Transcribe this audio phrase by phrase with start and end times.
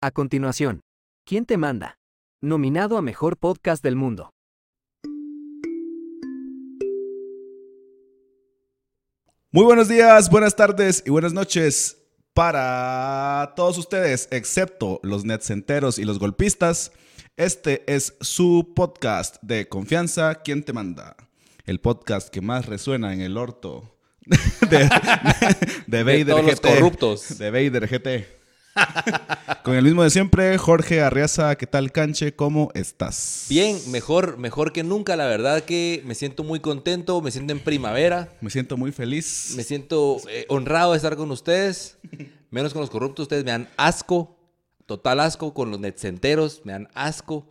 [0.00, 0.82] A continuación,
[1.26, 1.98] ¿Quién te manda?
[2.40, 4.30] Nominado a Mejor Podcast del Mundo.
[9.50, 11.96] Muy buenos días, buenas tardes y buenas noches
[12.32, 16.92] para todos ustedes, excepto los netcenteros y los golpistas.
[17.36, 21.16] Este es su podcast de confianza, ¿Quién te manda?
[21.66, 23.98] El podcast que más resuena en el orto
[24.70, 24.88] de,
[25.88, 27.38] de, Vader todos los corruptos.
[27.38, 28.37] De Vader GT.
[29.64, 32.34] Con el mismo de siempre, Jorge Arriaza, ¿qué tal, Canche?
[32.34, 33.46] ¿Cómo estás?
[33.48, 35.16] Bien, mejor, mejor que nunca.
[35.16, 39.54] La verdad que me siento muy contento, me siento en primavera, Me siento muy feliz.
[39.56, 41.98] me siento eh, honrado de estar con ustedes.
[42.50, 44.38] Menos con los corruptos, ustedes me dan asco,
[44.86, 45.52] total asco.
[45.52, 47.50] Con los netcenteros me dan asco.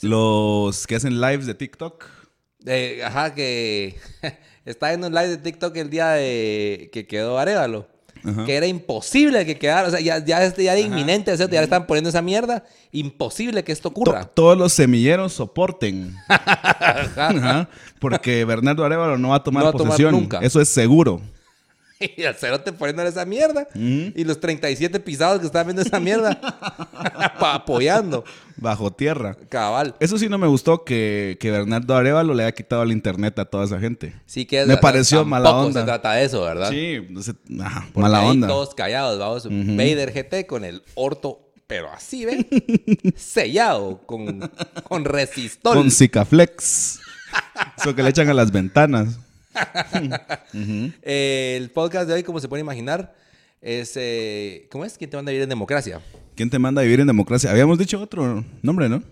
[0.00, 2.04] Los que hacen lives de TikTok.
[2.66, 3.96] Eh, ajá, que
[4.64, 7.88] está en un live de TikTok el día de que quedó Arevalo.
[8.24, 8.44] Ajá.
[8.44, 11.58] Que era imposible que quedara, o sea, ya, ya, ya era inminente, o sea, ya
[11.60, 12.64] le están poniendo esa mierda.
[12.92, 14.24] Imposible que esto To- ocurra.
[14.24, 16.14] todos los semilleros soporten.
[16.28, 20.12] Ajá, Porque Bernardo Arevalo no va a tomar No va a tomar posesión.
[20.14, 20.38] nunca.
[20.40, 21.20] Eso es seguro.
[22.16, 23.66] Y al cerote poniéndole esa mierda.
[23.74, 26.40] Y los 37 pisados que estaban viendo esa mierda.
[27.40, 28.24] apoyando.
[28.56, 29.36] Bajo tierra.
[29.48, 29.94] Cabal.
[29.98, 33.44] Eso sí no me gustó que, que Bernardo Arevalo le haya quitado el internet a
[33.44, 34.14] toda esa gente.
[34.26, 35.80] Sí que Me pareció mala onda.
[35.80, 36.70] se trata de eso, ¿verdad?
[36.70, 36.98] Sí,
[37.94, 38.46] mala ahí onda.
[38.48, 39.48] todos callados, vamos.
[39.48, 42.46] Vader GT con el orto, pero así, ¿ven?
[43.16, 44.50] Sellado, con,
[44.84, 45.74] con resistol.
[45.76, 47.00] Con Zicaflex.
[47.78, 49.18] Eso que le echan a las ventanas.
[51.02, 53.14] Eh, el podcast de hoy, como se puede imaginar,
[53.60, 53.92] es...
[53.96, 54.96] eh, ¿Cómo es?
[54.98, 56.00] ¿Quién te manda a vivir en democracia?
[56.34, 57.50] ¿Quién te manda a vivir en democracia?
[57.50, 59.02] Habíamos dicho otro nombre, ¿no?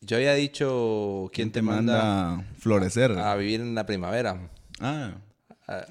[0.00, 1.30] Yo había dicho...
[1.32, 3.12] ¿Quién, te manda, a florecer?
[3.12, 4.48] a vivir en la primavera?
[4.80, 5.12] Ah.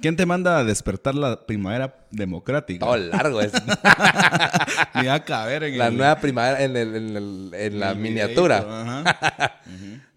[0.01, 2.85] ¿Quién te manda a despertar la primavera democrática?
[2.85, 3.53] Todo largo es.
[4.95, 7.93] Ni va a caber en La el- nueva primavera en, el- en el- en la
[7.93, 8.57] miniatura.
[8.67, 9.61] ajá.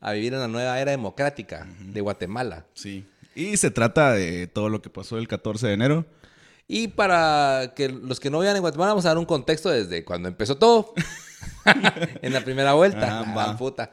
[0.00, 2.66] A vivir en la nueva era democrática de Guatemala.
[2.74, 3.06] Sí.
[3.34, 6.06] Y se trata de todo lo que pasó el 14 de enero.
[6.68, 10.04] Y para que los que no vean en Guatemala, vamos a dar un contexto desde
[10.04, 10.94] cuando empezó todo.
[12.22, 13.20] en la primera vuelta.
[13.20, 13.56] Ah, va.
[13.56, 13.92] puta.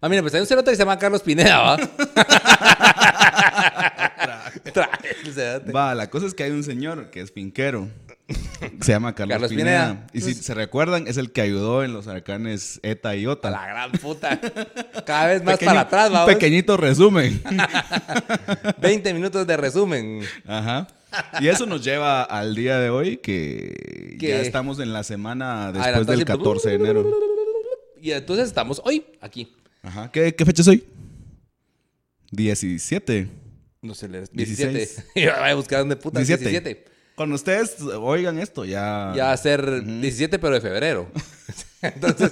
[0.00, 1.76] Ah, mira, pues hay un cerote que se llama Carlos Pineda, ¿va?
[4.72, 4.88] Trae
[5.32, 5.72] cerote.
[5.72, 7.88] Va, la cosa es que hay un señor que es finquero.
[8.80, 9.88] Se llama Carlos, Carlos Pineda.
[9.90, 10.06] Pineda.
[10.12, 13.50] Y si se recuerdan, es el que ayudó en los huracanes ETA y OTA.
[13.50, 14.40] la gran puta.
[15.04, 16.34] Cada vez más Pequeño- para atrás, Un vamos.
[16.34, 17.40] pequeñito resumen.
[18.80, 20.22] 20 minutos de resumen.
[20.46, 20.88] Ajá.
[21.40, 25.70] Y eso nos lleva al día de hoy, que Que- ya estamos en la semana
[25.72, 27.10] después del así, 14 de enero.
[28.02, 29.54] Y entonces estamos hoy aquí.
[29.82, 30.10] Ajá.
[30.10, 30.84] ¿Qué, qué fecha es hoy?
[32.32, 33.28] 17.
[33.82, 34.28] No sé, leer.
[34.32, 34.72] 16.
[34.74, 35.20] 17.
[35.20, 36.50] Yo voy a buscar dónde puta 17.
[36.50, 36.95] 17.
[37.16, 39.12] Cuando ustedes oigan esto, ya.
[39.16, 41.08] Ya va a ser 17, pero de febrero.
[41.82, 42.30] Entonces,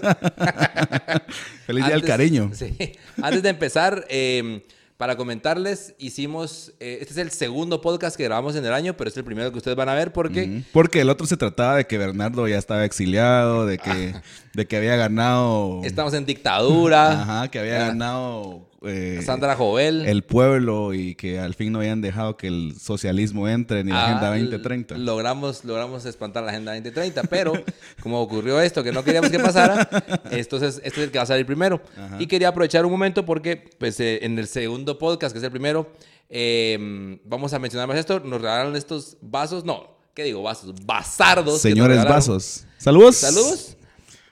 [1.67, 2.51] Feliz día del cariño.
[2.53, 2.77] Sí.
[3.23, 4.63] Antes de empezar, eh,
[4.99, 6.73] para comentarles, hicimos.
[6.81, 9.51] eh, este es el segundo podcast que grabamos en el año, pero es el primero
[9.51, 10.45] que ustedes van a ver porque.
[10.45, 10.65] Ujú.
[10.73, 14.15] Porque el otro se trataba de que Bernardo ya estaba exiliado, de que,
[14.53, 15.81] de que había ganado.
[15.83, 17.23] Estamos en dictadura.
[17.23, 18.69] Ajá, que había ganado.
[18.87, 20.07] Eh, Sandra Jovel.
[20.07, 24.01] el pueblo y que al fin no habían dejado que el socialismo entre ni la
[24.05, 24.99] Ah, Agenda l- 2030.
[24.99, 27.53] Logramos, logramos espantar la Agenda 2030, pero
[28.03, 29.89] como ocurrió esto que no queríamos que pasara,
[30.31, 31.81] entonces este es el que va a salir primero.
[31.97, 32.17] Ajá.
[32.21, 35.51] Y quería aprovechar un momento porque pues, eh, en el segundo podcast, que es el
[35.51, 35.91] primero,
[36.29, 38.21] eh, vamos a mencionar más esto.
[38.21, 40.43] Nos regalaron estos vasos, no, ¿qué digo?
[40.43, 41.61] Vasos, basardos.
[41.61, 42.65] Señores vasos.
[42.79, 43.17] Saludos.
[43.17, 43.77] Saludos.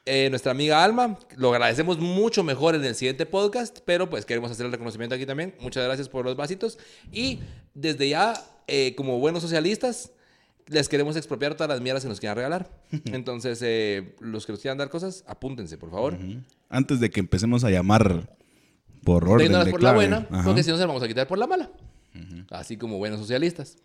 [0.04, 4.50] Eh, nuestra amiga Alma, lo agradecemos mucho mejor en el siguiente podcast, pero pues queremos
[4.50, 5.54] hacer el reconocimiento aquí también.
[5.60, 6.76] Muchas gracias por los vasitos.
[7.12, 7.38] Y
[7.74, 8.34] desde ya,
[8.66, 10.10] eh, como buenos socialistas,
[10.66, 12.68] les queremos expropiar todas las mierdas que nos quieran regalar.
[13.06, 16.18] Entonces, eh, los que nos quieran dar cosas, apúntense, por favor.
[16.68, 18.28] Antes de que empecemos a llamar
[19.04, 20.08] por orden de por clave.
[20.08, 20.44] la buena, Ajá.
[20.44, 21.70] porque si no se vamos a quitar por la mala.
[22.50, 23.76] Así como buenos socialistas.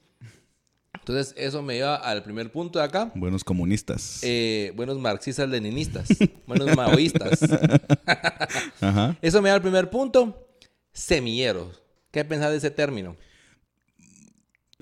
[1.07, 3.13] Entonces, eso me lleva al primer punto de acá.
[3.15, 4.19] Buenos comunistas.
[4.23, 6.09] Eh, buenos marxistas-leninistas,
[6.45, 7.39] buenos maoístas.
[8.81, 9.17] Ajá.
[9.21, 10.49] Eso me da al primer punto.
[10.91, 11.81] Semilleros.
[12.11, 13.15] ¿Qué pensás de ese término?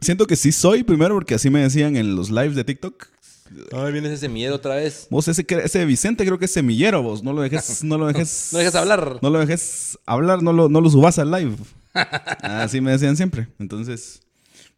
[0.01, 3.07] Siento que sí soy primero porque así me decían en los lives de TikTok.
[3.71, 5.06] Ay, viene ese semillero otra vez.
[5.12, 7.21] Vos, ese, ese Vicente creo que es semillero, vos.
[7.21, 8.50] No lo dejes, no lo dejes.
[8.51, 9.19] No dejes hablar.
[9.21, 11.56] No lo dejes hablar, no lo, no lo subas al live.
[12.42, 13.48] Así me decían siempre.
[13.60, 14.25] Entonces,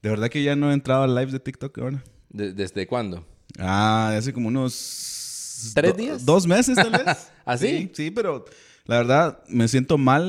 [0.02, 2.04] de verdad que ya no he entrado al live de TikTok ahora.
[2.30, 3.26] De- ¿Desde cuándo?
[3.60, 5.72] Ah, hace como unos...
[5.74, 6.26] ¿Tres do- días?
[6.26, 7.30] Dos meses tal vez.
[7.46, 7.90] ¿Ah, sí?
[7.94, 8.46] Sí, pero
[8.86, 10.24] la verdad me siento mal,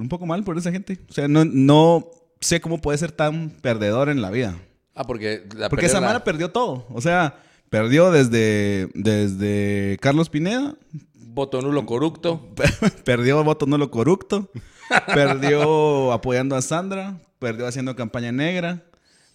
[0.00, 0.98] un poco mal por esa gente.
[1.08, 2.06] O sea, no, no
[2.40, 4.56] sé cómo puede ser tan perdedor en la vida.
[4.94, 6.86] Ah, porque la Porque esa la- mala perdió todo.
[6.90, 7.36] O sea,
[7.70, 10.74] Perdió desde, desde Carlos Pineda,
[11.14, 12.52] Voto nulo corrupto.
[13.04, 14.50] perdió voto nulo corrupto,
[15.14, 18.82] perdió apoyando a Sandra, perdió haciendo campaña negra,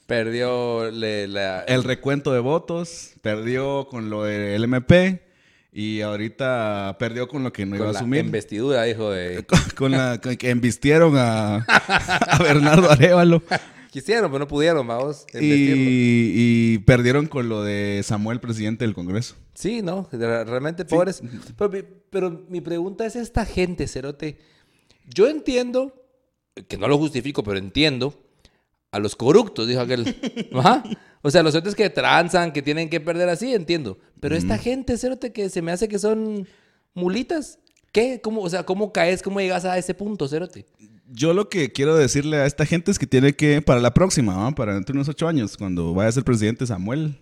[0.07, 5.21] Perdió le- la- el recuento de votos, perdió con lo del MP
[5.73, 8.23] y ahorita perdió con lo que no iba a la asumir.
[8.23, 9.43] investidura, hijo de...
[9.47, 13.41] Con, con la con que embistieron a, a Bernardo Arevalo
[13.91, 15.25] Quisieron, pero no pudieron, vamos.
[15.33, 15.39] y,
[16.73, 19.35] y perdieron con lo de Samuel, presidente del Congreso.
[19.53, 20.07] Sí, ¿no?
[20.11, 21.21] Re- Realmente pobres.
[21.57, 24.37] Pero, mi- pero mi pregunta es esta gente, Cerote.
[25.07, 25.93] Yo entiendo,
[26.67, 28.13] que no lo justifico, pero entiendo,
[28.95, 30.15] a los corruptos, dijo aquel.
[30.53, 30.83] Ajá.
[31.21, 33.97] O sea, los cerotes que transan, que tienen que perder así, entiendo.
[34.19, 36.47] Pero esta gente, Cerote, que se me hace que son
[36.93, 37.59] mulitas.
[37.91, 38.19] ¿Qué?
[38.21, 39.21] ¿Cómo, o sea, ¿cómo caes?
[39.21, 40.65] ¿Cómo llegas a ese punto, Cerote?
[41.11, 44.33] Yo lo que quiero decirle a esta gente es que tiene que, para la próxima,
[44.35, 44.53] ¿no?
[44.55, 47.19] para dentro de unos ocho años, cuando vaya a ser presidente Samuel,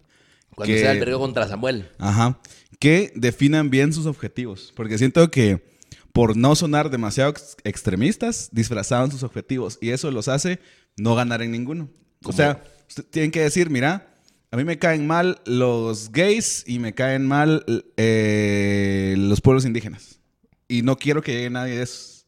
[0.55, 1.89] Cuando que- sea el vergo contra Samuel.
[1.97, 2.39] Ajá.
[2.79, 4.73] Que definan bien sus objetivos.
[4.75, 5.63] Porque siento que
[6.11, 9.77] por no sonar demasiado ex- extremistas, disfrazaban sus objetivos.
[9.81, 10.59] Y eso los hace
[10.97, 11.89] no ganar en ninguno.
[12.25, 12.63] O sea,
[13.09, 14.13] tienen que decir, mira,
[14.51, 17.65] a mí me caen mal los gays y me caen mal
[17.97, 20.19] eh, los pueblos indígenas.
[20.67, 22.27] Y no quiero que llegue nadie de esos.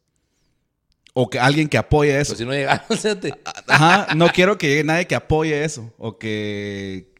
[1.14, 2.34] O que alguien que apoye eso.
[2.34, 3.34] Pero si no llegaron, Cerote.
[3.68, 5.94] Ajá, no quiero que llegue nadie que apoye eso.
[5.98, 7.14] O que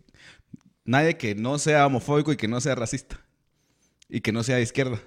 [0.84, 3.22] nadie que no sea homofóbico y que no sea racista.
[4.10, 5.00] Y que no sea de izquierda.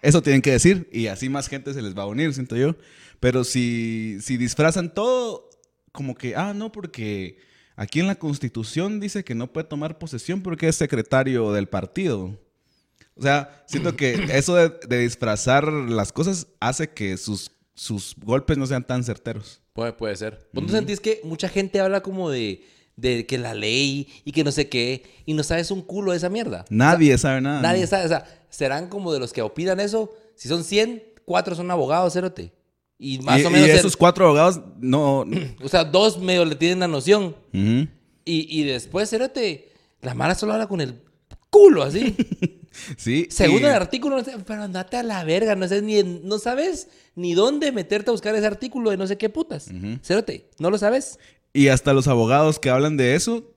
[0.00, 2.76] Eso tienen que decir y así más gente se les va a unir, siento yo.
[3.20, 5.47] Pero si, si disfrazan todo
[5.98, 7.38] como que, ah, no, porque
[7.74, 12.38] aquí en la constitución dice que no puede tomar posesión porque es secretario del partido.
[13.16, 18.56] O sea, siento que eso de, de disfrazar las cosas hace que sus, sus golpes
[18.56, 19.60] no sean tan certeros.
[19.72, 20.48] Puede, puede ser.
[20.52, 22.64] ¿Vos no sentís que mucha gente habla como de,
[22.94, 26.18] de que la ley y que no sé qué y no sabes un culo de
[26.18, 26.64] esa mierda?
[26.70, 27.60] Nadie sabe nada.
[27.60, 30.14] Nadie sabe, o sea, serán como de los que opinan eso.
[30.36, 32.52] Si son 100, cuatro son abogados, cérote.
[32.98, 35.24] Y más y, o menos, y el- esos cuatro abogados no...
[35.62, 37.36] o sea, dos medio le tienen la noción.
[37.52, 37.90] Y,
[38.24, 39.72] y después, cérote,
[40.02, 41.00] la Mara solo habla con el
[41.50, 42.14] culo, así.
[42.96, 43.26] Sí.
[43.28, 46.86] Según y- el artículo, pero andate a la verga, no sabes ni, no sabes
[47.16, 49.68] ni dónde meterte a buscar ese artículo de no sé qué putas.
[50.00, 51.18] Cérote, ¿no lo sabes?
[51.52, 53.52] Y hasta los abogados que hablan de eso,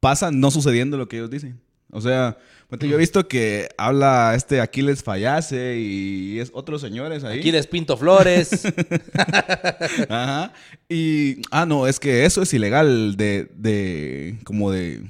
[0.00, 1.60] pasa no sucediendo lo que ellos dicen.
[1.90, 7.24] O sea, ponte, yo he visto que habla este Aquiles Fallase y es otros señores
[7.24, 7.40] ahí.
[7.40, 8.62] Aquí les pinto flores.
[10.08, 10.52] Ajá.
[10.88, 15.02] Y, ah, no, es que eso es ilegal de, de, como de,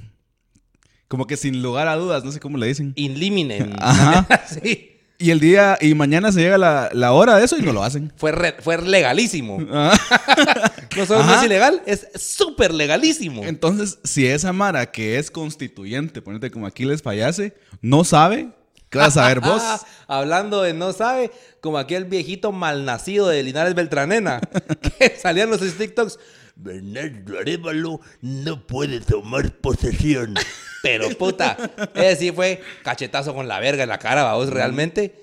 [1.07, 2.93] como que sin lugar a dudas, no sé cómo le dicen.
[2.95, 3.73] In limine.
[3.79, 4.27] Ajá.
[4.47, 4.96] sí.
[5.19, 7.83] Y el día, y mañana se llega la, la hora de eso y no lo
[7.83, 8.13] hacen.
[8.17, 9.59] Fue, re- fue legalísimo.
[9.73, 10.71] Ajá.
[10.97, 13.43] No solo no es ilegal, es súper legalísimo.
[13.43, 18.49] Entonces, si esa Mara que es constituyente, ponete como Aquiles Fallase, no sabe,
[18.89, 19.61] ¿qué vas a saber vos?
[19.63, 21.29] Ah, hablando de no sabe,
[21.61, 24.39] como aquel viejito malnacido de Linares Beltranena,
[24.97, 26.17] que salían los TikToks.
[26.55, 30.33] Bernardo Arevalo no puede tomar posesión.
[30.81, 31.57] Pero puta,
[31.95, 35.19] ese sí fue cachetazo con la verga en la cara, vos, realmente.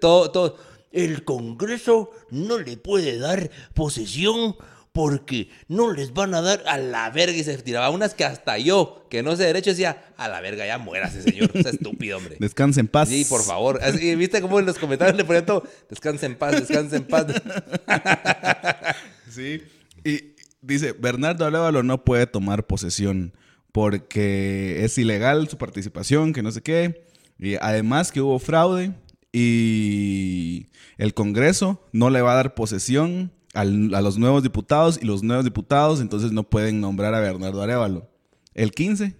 [0.00, 0.58] Todo, todo.
[0.92, 4.56] El Congreso no le puede dar posesión
[4.92, 7.36] porque no les van a dar a la verga.
[7.36, 10.66] Y se tiraba unas que hasta yo, que no sé derecho, decía, a la verga,
[10.66, 11.50] ya muérase, señor.
[11.54, 12.36] Es estúpido, hombre.
[12.40, 13.08] Descanse en paz.
[13.08, 13.80] Sí, por favor.
[13.82, 15.62] Así, ¿Viste cómo en los comentarios le ponían todo?
[15.88, 17.26] Descansa en paz, descansa en paz.
[19.30, 19.62] Sí.
[20.04, 23.32] Y dice, Bernardo Arevalo no puede tomar posesión
[23.72, 27.04] porque es ilegal su participación, que no sé qué.
[27.38, 28.92] Y además que hubo fraude
[29.32, 30.66] y
[30.98, 35.22] el Congreso no le va a dar posesión al- a los nuevos diputados y los
[35.22, 38.10] nuevos diputados entonces no pueden nombrar a Bernardo Arevalo.
[38.54, 39.14] El 15,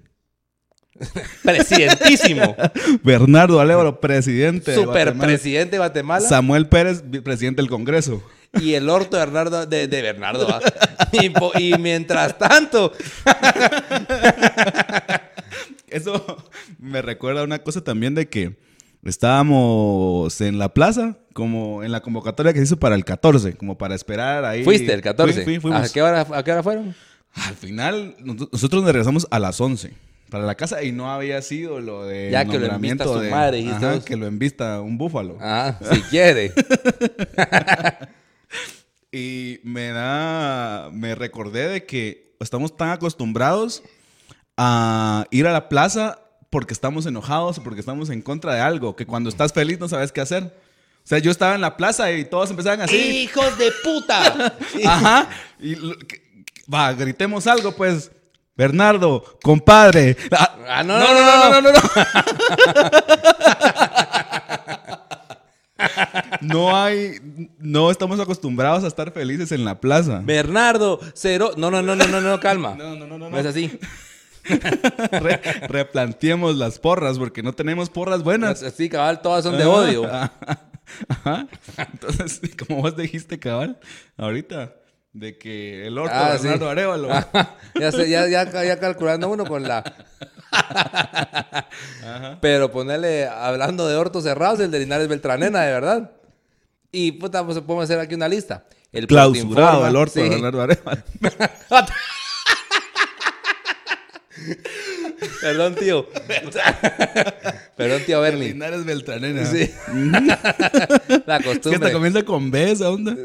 [1.42, 2.54] Presidentísimo.
[3.02, 4.73] Bernardo Arevalo, presidente.
[4.73, 5.26] de Super Guatemala.
[5.26, 6.28] presidente de Guatemala.
[6.28, 8.23] Samuel Pérez, presidente del Congreso.
[8.61, 10.47] Y el orto de Bernardo, de, de Bernardo.
[11.59, 12.92] Y, mientras tanto,
[15.88, 16.37] Eso
[16.78, 18.57] me recuerda a una cosa también de que
[19.04, 23.76] estábamos en la plaza, como en la convocatoria que se hizo para el 14, como
[23.76, 24.62] para esperar ahí.
[24.64, 25.33] fuiste el 14.
[25.35, 25.90] Fui, fui, fuimos.
[25.90, 26.95] ¿A, qué hora, ¿A qué hora fueron?
[27.35, 29.92] Al final, nos- nosotros nos regresamos a las 11
[30.30, 33.30] para la casa y no había sido lo de Ya que lo envista su de-
[33.30, 35.38] madre, ajá, que lo envista un búfalo.
[35.40, 36.52] Ah, si quiere.
[39.12, 43.83] Y me da, me recordé de que estamos tan acostumbrados
[44.57, 48.97] a ir a la plaza porque estamos enojados o porque estamos en contra de algo,
[48.97, 50.45] que cuando estás feliz no sabes qué hacer.
[51.02, 52.97] O sea, yo estaba en la plaza y todos empezaban así.
[52.97, 54.55] ¡Hijos de puta!
[54.87, 55.29] Ajá.
[55.59, 55.75] Y
[56.73, 58.11] va, gritemos algo, pues.
[58.57, 60.17] Bernardo, compadre.
[60.33, 61.81] Ah, Ah, no, no, no, no, no, no.
[66.40, 70.21] No hay, no estamos acostumbrados a estar felices en la plaza.
[70.25, 71.52] Bernardo, cero.
[71.57, 72.75] No, no, no, no, no, no, calma.
[72.76, 73.78] No, no, no, no, No es así.
[75.11, 78.64] Re- replanteemos las porras porque no tenemos porras buenas.
[78.76, 80.11] Sí, cabal, todas son de Ah, odio.
[81.09, 81.47] Ajá.
[81.92, 83.78] Entonces, como vos dijiste, cabal,
[84.16, 84.75] ahorita,
[85.12, 86.45] de que el orto Ah, de sí.
[86.45, 87.09] Bernardo Arevalo.
[87.80, 89.85] ya, sé, ya, ya, ya calculando uno con la.
[92.40, 96.11] Pero ponerle, hablando de hortos cerrados, el de Linares Beltranena, de verdad.
[96.92, 98.64] Y puta, pues podemos hacer aquí una lista.
[98.92, 100.23] El Clausurado el orto sí.
[100.23, 101.02] de Bernardo Arevalo.
[105.40, 106.07] Perdón, tío.
[107.76, 108.49] Perdón, tío Bernie.
[108.49, 109.45] Linares Beltranena.
[109.45, 109.71] Sí.
[111.26, 111.92] La Es que costumbre.
[111.92, 113.14] comienza con B esa onda.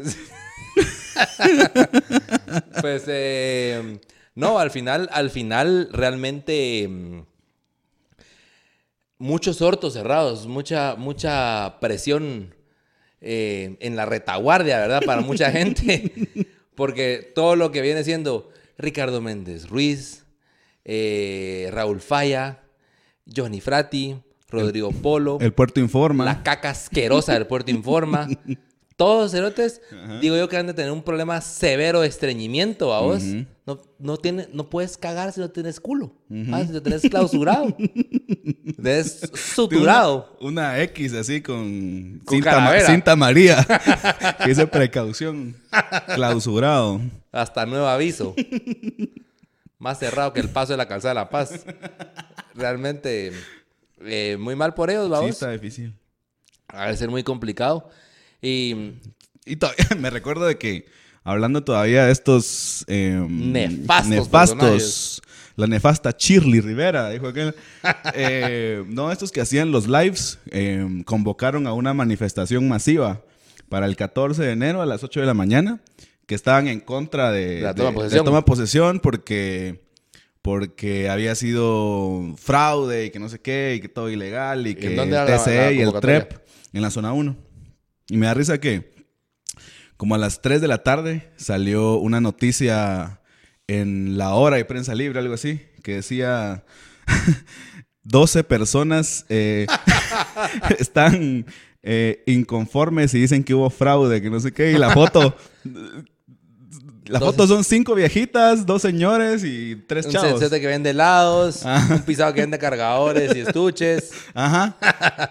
[2.82, 3.98] Pues, eh,
[4.36, 6.86] no, al final, al final, realmente.
[6.88, 7.20] mm,
[9.18, 12.54] Muchos hortos cerrados, mucha, mucha presión
[13.22, 15.00] eh, en la retaguardia, ¿verdad?
[15.06, 16.12] Para mucha gente.
[16.74, 20.26] Porque todo lo que viene siendo Ricardo Méndez Ruiz,
[20.84, 22.60] eh, Raúl Falla,
[23.34, 24.18] Johnny Frati,
[24.50, 26.26] Rodrigo Polo, El puerto informa.
[26.26, 28.28] la caca asquerosa del Puerto Informa.
[28.96, 29.82] Todos cerotes,
[30.22, 33.22] digo yo que han de tener un problema severo de estreñimiento a vos.
[33.66, 36.14] No, no, tiene, no puedes cagar si no tienes culo.
[36.50, 37.76] Ah, si lo tenés clausurado.
[38.76, 40.36] Tenés suturado.
[40.40, 43.64] Una, una X así con, Con cinta, cinta María.
[44.42, 45.56] que dice precaución.
[46.14, 47.00] Clausurado.
[47.32, 48.34] Hasta nuevo aviso.
[49.78, 51.64] Más cerrado que el paso de la calzada de la paz.
[52.54, 53.32] Realmente,
[54.00, 55.30] eh, muy mal por ellos, Sí, vamos.
[55.30, 55.94] está difícil.
[56.68, 57.90] Ha de ser muy complicado.
[58.46, 59.00] Y
[59.44, 60.86] Y todavía me recuerdo de que,
[61.24, 65.22] hablando todavía de estos eh, Nefastos nefastos,
[65.56, 67.54] la nefasta Shirley Rivera, dijo aquel.
[68.14, 73.22] eh, no, estos que hacían los lives eh, convocaron a una manifestación masiva
[73.68, 75.80] para el 14 de enero a las 8 de la mañana,
[76.26, 78.24] que estaban en contra de, La toma de posesión.
[78.24, 79.84] de toma posesión porque,
[80.42, 84.94] porque había sido fraude y que no sé qué, y que todo ilegal, y que
[84.94, 85.92] el TCE y el?
[85.92, 86.32] TREP
[86.72, 87.45] en la zona 1.
[88.08, 88.94] Y me da risa que
[89.96, 93.20] como a las 3 de la tarde salió una noticia
[93.66, 96.64] en la hora de prensa libre, algo así, que decía
[98.02, 99.66] 12 personas eh,
[100.78, 101.46] están
[101.82, 105.36] eh, inconformes y dicen que hubo fraude, que no sé qué, y la foto...
[107.08, 107.32] La Doce.
[107.32, 110.28] foto son cinco viejitas, dos señores y tres un chavos.
[110.30, 111.94] sensete que vende helados, Ajá.
[111.94, 114.10] un pisado que vende cargadores y estuches.
[114.34, 114.76] Ajá.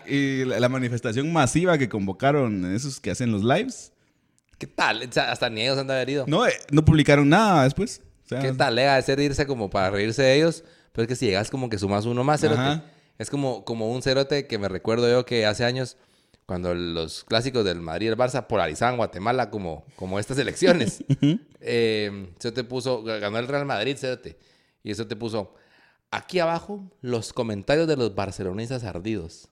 [0.08, 3.92] Y la, la manifestación masiva que convocaron esos que hacen los lives,
[4.58, 5.04] ¿Qué tal?
[5.08, 6.26] O sea, hasta ni ellos han de haber ido.
[6.30, 8.02] no, eh, no publicaron nada después.
[8.24, 8.74] O sea, ¿Qué tal?
[8.76, 10.64] Lega de ser irse como para reírse de ellos.
[10.94, 12.62] Pero es que si llegas como que sumas uno más, cerote.
[12.62, 12.84] Ajá.
[13.20, 15.98] Es como, como un cerote que me recuerdo yo que hace años,
[16.46, 21.04] cuando los clásicos del Madrid y el Barça polarizaban Guatemala como, como estas elecciones.
[21.60, 24.38] eh, se te puso, ganó el Real Madrid, cerote.
[24.84, 25.56] Y eso te puso,
[26.12, 29.50] aquí abajo, los comentarios de los barcelonistas ardidos.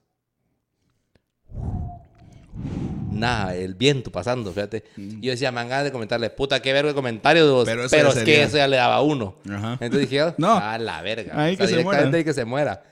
[3.10, 4.84] Nada, el viento pasando, fíjate.
[4.96, 7.64] Y yo decía, me dan ganas de comentarle, puta, qué verga de comentarios, vos".
[7.64, 9.36] Pero eso es que eso ya le daba uno.
[9.48, 9.72] Ajá.
[9.80, 10.54] Entonces dije, oh, No.
[10.56, 11.40] a la verga.
[11.40, 12.08] Ahí que se muera.
[12.08, 12.82] ahí que se muera.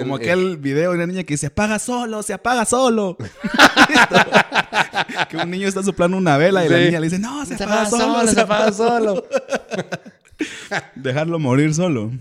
[0.00, 3.16] Como El- aquel video de una niña que se apaga solo, se apaga solo.
[5.30, 7.64] que un niño está soplando una vela y la niña le dice, no, se, Se
[7.64, 9.24] apaga, apaga solo, solo, se apaga solo.
[10.94, 12.12] Dejarlo morir solo.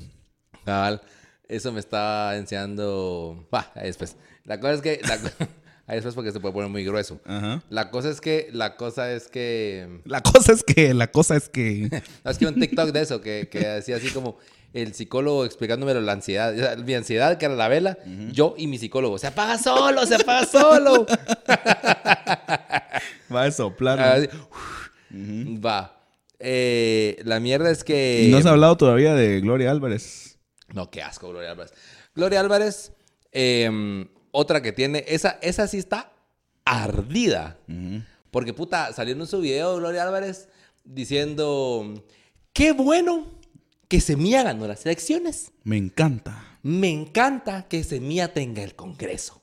[0.66, 1.02] Cabal,
[1.48, 3.48] eso me estaba enseñando.
[3.54, 4.16] Va, ahí después.
[4.44, 5.00] La cosa es que.
[5.04, 5.16] la
[5.88, 7.20] ahí después porque se puede poner muy grueso.
[7.26, 7.62] Ajá.
[7.70, 8.50] La cosa es que.
[8.52, 10.02] La cosa es que.
[10.06, 11.90] La cosa es que, la cosa es que...
[12.24, 14.38] No, es que un TikTok de eso que, que decía así como
[14.74, 16.54] el psicólogo explicándome la ansiedad.
[16.54, 17.98] O sea, mi ansiedad, que era la vela,
[18.32, 19.18] yo y mi psicólogo.
[19.18, 21.06] Se apaga solo, se apaga solo.
[23.34, 24.00] Va a soplar.
[24.00, 24.28] Así,
[25.12, 25.94] Va.
[26.40, 28.26] Eh, la mierda es que.
[28.28, 30.38] y no se ha hablado todavía de Gloria Álvarez.
[30.74, 31.74] No, qué asco, Gloria Álvarez.
[32.14, 32.92] Gloria Álvarez,
[33.32, 36.12] eh, otra que tiene, esa, esa sí está
[36.66, 37.58] ardida.
[38.32, 40.50] Porque puta, salió en su video Gloria Álvarez
[40.84, 42.04] diciendo,
[42.54, 43.37] qué bueno
[43.88, 45.52] que Semilla ganó las elecciones.
[45.64, 46.60] Me encanta.
[46.64, 49.42] Me encanta que Semilla tenga el Congreso.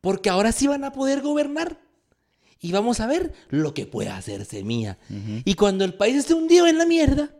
[0.00, 1.80] Porque ahora sí van a poder gobernar.
[2.62, 4.98] Y vamos a ver lo que puede hacer Semilla.
[5.44, 7.34] Y cuando el país esté hundido en la mierda,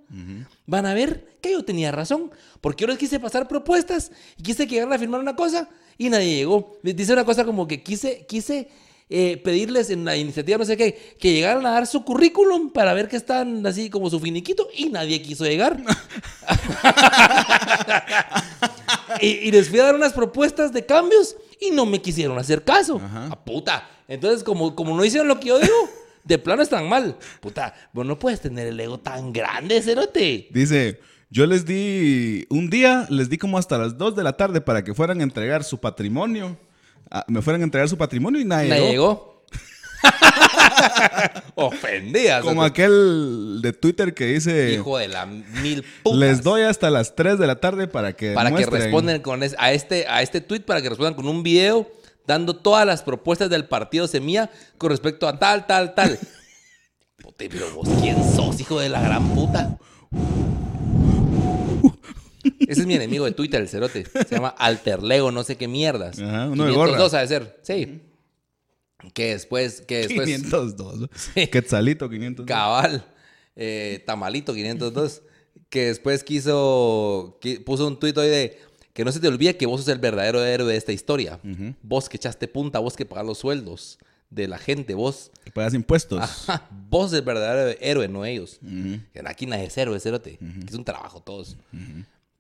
[0.66, 2.30] van a ver que yo tenía razón.
[2.60, 6.08] Porque yo les quise pasar propuestas y quise que llegaran a firmar una cosa y
[6.08, 6.78] nadie llegó.
[6.82, 8.68] Dice una cosa como que quise, quise
[9.10, 12.94] eh, pedirles en la iniciativa, no sé qué, que llegaran a dar su currículum para
[12.94, 15.78] ver que están así como su finiquito y nadie quiso llegar.
[19.20, 22.64] y, y les fui a dar unas propuestas de cambios y no me quisieron hacer
[22.64, 23.00] caso.
[23.04, 23.26] Ajá.
[23.26, 23.88] A puta.
[24.08, 25.74] Entonces, como, como no hicieron lo que yo digo,
[26.24, 27.16] de plano están mal.
[27.40, 30.48] Puta, vos no puedes tener el ego tan grande, cerote.
[30.50, 31.00] Dice,
[31.30, 34.82] yo les di, un día les di como hasta las 2 de la tarde para
[34.82, 36.56] que fueran a entregar su patrimonio.
[37.26, 38.92] Me fueran a entregar su patrimonio y nadie, Nadie llegó.
[39.12, 39.30] llegó.
[41.54, 42.40] Ofendida.
[42.40, 46.18] Como aquel de Twitter que dice, Hijo de la mil putas.
[46.18, 48.82] les doy hasta las 3 de la tarde para que para que muestren".
[48.82, 51.90] respondan con es- a este a este tweet para que respondan con un video
[52.26, 56.18] dando todas las propuestas del partido Semilla con respecto a tal tal tal.
[57.22, 59.76] Puta, pero vos quién sos, hijo de la gran puta.
[62.70, 64.04] Ese es mi enemigo de Twitter, el cerote.
[64.06, 66.18] Se llama Alterlego, no sé qué mierdas.
[66.18, 67.18] Ajá, uno de 502 gorra.
[67.18, 67.60] ha de ser.
[67.62, 68.02] Sí.
[69.14, 71.08] Que después, que después 502.
[71.14, 71.46] Sí.
[71.46, 72.46] Quetzalito 502.
[72.46, 73.04] Cabal.
[73.56, 75.22] Eh, Tamalito 502.
[75.68, 77.38] Que después quiso.
[77.40, 78.58] qui- puso un tuit hoy de.
[78.92, 81.38] Que no se te olvide que vos sos el verdadero héroe de esta historia.
[81.82, 83.98] Vos que echaste punta, vos que pagas los sueldos
[84.28, 85.30] de la gente, vos.
[85.44, 86.20] Que pagas impuestos.
[86.20, 88.58] Ajá, vos el verdadero héroe, no ellos.
[89.12, 90.38] Que Aquí nadie es héroe, es héroe.
[90.68, 91.56] Es un trabajo todos.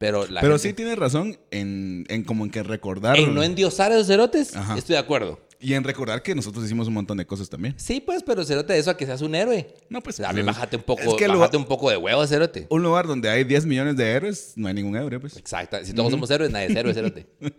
[0.00, 3.18] Pero la Pero gente- sí tienes razón en, en como en que recordar.
[3.18, 4.78] En no endiosar a esos cerotes, Ajá.
[4.78, 5.38] estoy de acuerdo.
[5.60, 7.74] Y en recordar que nosotros hicimos un montón de cosas también.
[7.76, 9.74] Sí, pues, pero cerote, eso a que seas un héroe.
[9.90, 10.18] No, pues.
[10.20, 12.66] A mí pues, bájate un poco, es que bájate lugar- un poco de huevo, cerote.
[12.70, 15.36] un lugar donde hay 10 millones de héroes, no hay ningún héroe, pues.
[15.36, 15.76] Exacto.
[15.84, 17.26] Si todos somos héroes, nadie es héroe, cerote.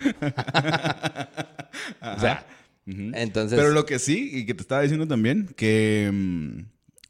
[2.02, 2.44] o sea,
[2.88, 3.60] entonces...
[3.60, 6.62] Pero lo que sí, y que te estaba diciendo también, que mm,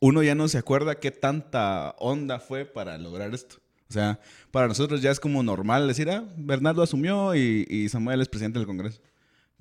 [0.02, 3.61] uno ya no se acuerda qué tanta onda fue para lograr esto.
[3.92, 4.22] O sea,
[4.52, 8.58] para nosotros ya es como normal decir, ah, Bernardo asumió y, y Samuel es presidente
[8.58, 9.02] del Congreso.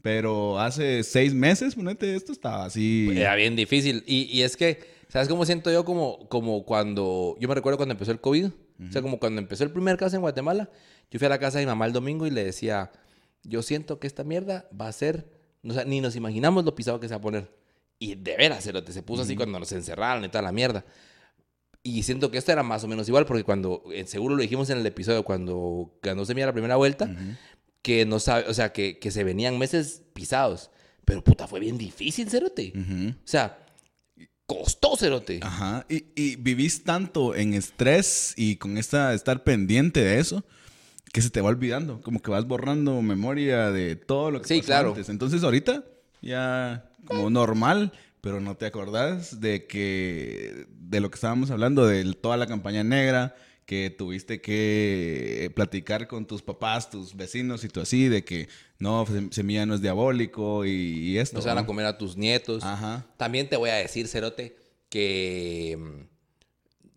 [0.02, 3.10] Pero hace seis meses, ponete, esto estaba así.
[3.12, 4.04] Era bien difícil.
[4.06, 5.84] Y, y es que, ¿sabes cómo siento yo?
[5.84, 7.36] Como, como cuando...
[7.40, 8.46] Yo me recuerdo cuando empezó el COVID.
[8.46, 10.70] O sea, como cuando empezó el primer caso en Guatemala.
[11.10, 12.92] Yo fui a la casa de mi mamá el domingo y le decía...
[13.42, 15.26] Yo siento que esta mierda va a ser...
[15.64, 17.50] O sea, ni nos imaginamos lo pisado que se va a poner.
[17.98, 20.84] Y de veras, se, lo, se puso así cuando nos encerraron y toda la mierda.
[21.82, 24.68] Y siento que esto era más o menos igual, porque cuando, eh, seguro lo dijimos
[24.70, 27.10] en el episodio, cuando ganó Semilla la primera vuelta,
[27.82, 30.70] que no sabe, o sea, que, que se venían meses pisados.
[31.06, 32.72] Pero puta, fue bien difícil, Cerote.
[32.76, 33.10] Ujú.
[33.10, 33.58] O sea,
[34.46, 35.40] costó, Cerote.
[35.42, 35.86] Ajá.
[35.88, 40.44] Y, y vivís tanto en estrés y con esta estar pendiente de eso
[41.12, 42.00] que se te va olvidando.
[42.02, 44.88] Como que vas borrando memoria de todo lo que Sí, pasó claro.
[44.90, 45.08] antes.
[45.08, 45.84] Entonces ahorita
[46.20, 52.12] ya como normal, pero no te acordás de que de lo que estábamos hablando, de
[52.14, 53.34] toda la campaña negra,
[53.66, 58.48] que tuviste que platicar con tus papás, tus vecinos y tú así, de que
[58.80, 61.36] no, Sem- Semilla no es diabólico y, y esto.
[61.36, 62.64] No se van a comer a tus nietos.
[62.64, 63.06] Ajá.
[63.16, 64.56] También te voy a decir, Cerote,
[64.88, 66.02] que mm,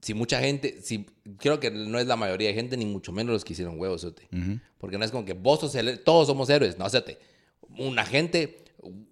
[0.02, 1.06] si mucha gente, si
[1.38, 4.02] creo que no es la mayoría de gente, ni mucho menos los que hicieron huevos,
[4.02, 4.28] Cerote.
[4.80, 6.78] Porque no es como que vos sos el, todos somos héroes.
[6.80, 7.20] No, Cerote.
[7.78, 8.66] Una gente,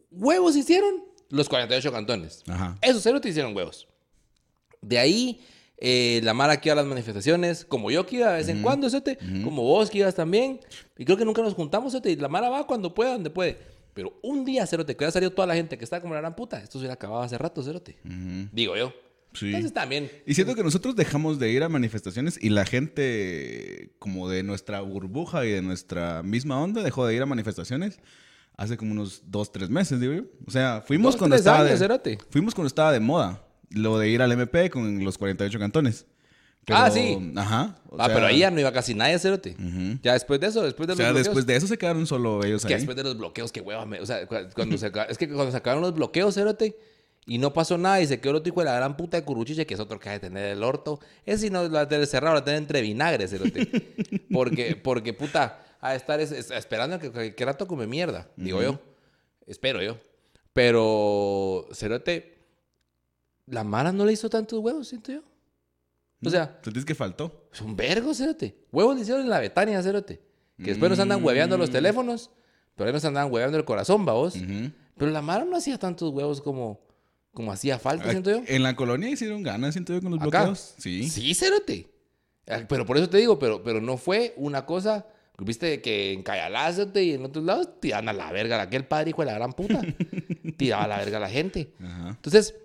[0.09, 0.95] huevos hicieron
[1.31, 2.43] los 48 cantones.
[2.47, 2.77] Ajá.
[2.81, 3.87] Esos Cerote hicieron huevos.
[4.81, 5.41] De ahí,
[5.77, 8.61] eh, la Mara que iba a las manifestaciones, como yo que iba de vez en
[8.61, 10.59] cuando, Cerote, como vos que ibas también.
[10.97, 13.57] Y creo que nunca nos juntamos, Cerote, y la Mara va cuando pueda, donde puede.
[13.93, 16.35] Pero un día, Cerote, que hubiera salido toda la gente que está como la gran
[16.35, 17.97] puta, esto se hubiera acabado hace rato, Cerote.
[18.51, 18.93] Digo yo.
[19.33, 19.47] Sí.
[19.47, 20.11] Entonces también.
[20.25, 24.81] Y siento que nosotros dejamos de ir a manifestaciones y la gente como de nuestra
[24.81, 27.99] burbuja y de nuestra misma onda dejó de ir a manifestaciones
[28.61, 30.23] hace como unos dos, tres meses, digo yo.
[30.45, 32.17] O sea, fuimos Dos, cuando estaba años, de, cerote.
[32.29, 36.05] fuimos cuando estaba de moda lo de ir al MP con los 48 cantones.
[36.67, 37.17] Ah, sí.
[37.35, 37.75] Ajá.
[37.89, 39.55] o ah, sea, pero ahí ya no iba casi nadie, Cerote.
[39.57, 39.97] Ujú.
[40.03, 41.25] Ya después de eso, después de O los sea, bloqueos.
[41.25, 42.79] después de eso se quedaron solo ellos Es que ahí.
[42.81, 43.85] después de los bloqueos, qué hueva.
[43.87, 46.77] me- o sea, cu- cuando se, es que cuando se acabaron los bloqueos, Cerote,
[47.25, 49.23] y no pasó nada, y se quedó el otro hijo de la gran puta de
[49.23, 50.99] Curuchiche, que es otro que ha de tener el orto.
[51.25, 53.67] Ese si no lo va a tener cerrado, lo va a tener entre vinagre, Cerote.
[54.31, 58.61] porque, porque, puta, a estar es- es- esperando que, que, que rato come mierda, digo
[58.61, 58.79] yo.
[59.47, 59.97] Espero yo.
[60.53, 62.37] Pero, Cerote,
[63.47, 65.21] la Mara no le hizo tantos huevos, siento yo.
[66.23, 67.47] O sea, ¿Sentís que faltó?
[67.51, 68.55] es un vergo, cerote.
[68.71, 70.21] Huevos le hicieron en la Betania, cerote.
[70.57, 72.29] Que después nos andan hueveando los teléfonos,
[72.75, 74.35] pero ahí nos andan hueveando el corazón, vos.
[74.35, 74.71] Ujú.
[74.97, 76.79] Pero la Mara no hacía tantos huevos como,
[77.33, 78.43] como hacía falta, siento yo.
[78.45, 80.41] En la colonia hicieron ganas, siento yo, con los Acá.
[80.43, 80.75] bloqueos.
[80.77, 81.09] Sí.
[81.09, 81.89] Sí, cerote.
[82.69, 85.07] Pero por eso te digo, pero, pero no fue una cosa.
[85.45, 88.61] Viste que en Cayalá, cerote, y en otros lados tiraban a la verga.
[88.61, 89.81] Aquel padre, hijo de la gran puta,
[90.57, 91.71] tiraba a la verga a la gente.
[91.83, 92.09] Ajá.
[92.09, 92.55] Entonces,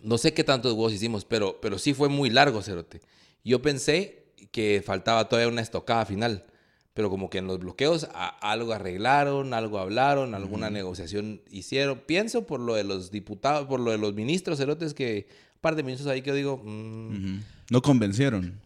[0.00, 3.00] no sé qué tantos huevos hicimos, pero, pero sí fue muy largo, Cerote.
[3.44, 6.44] Yo pensé que faltaba todavía una estocada final.
[6.94, 12.00] pero como que en los bloqueos a- algo arreglaron, algo hablaron, alguna negociación hicieron.
[12.06, 15.76] Pienso por lo de los diputados, por lo de los ministros, cerotes, que un par
[15.76, 17.42] de ministros ahí que yo digo, mm, Ujú.
[17.70, 18.60] No convencieron.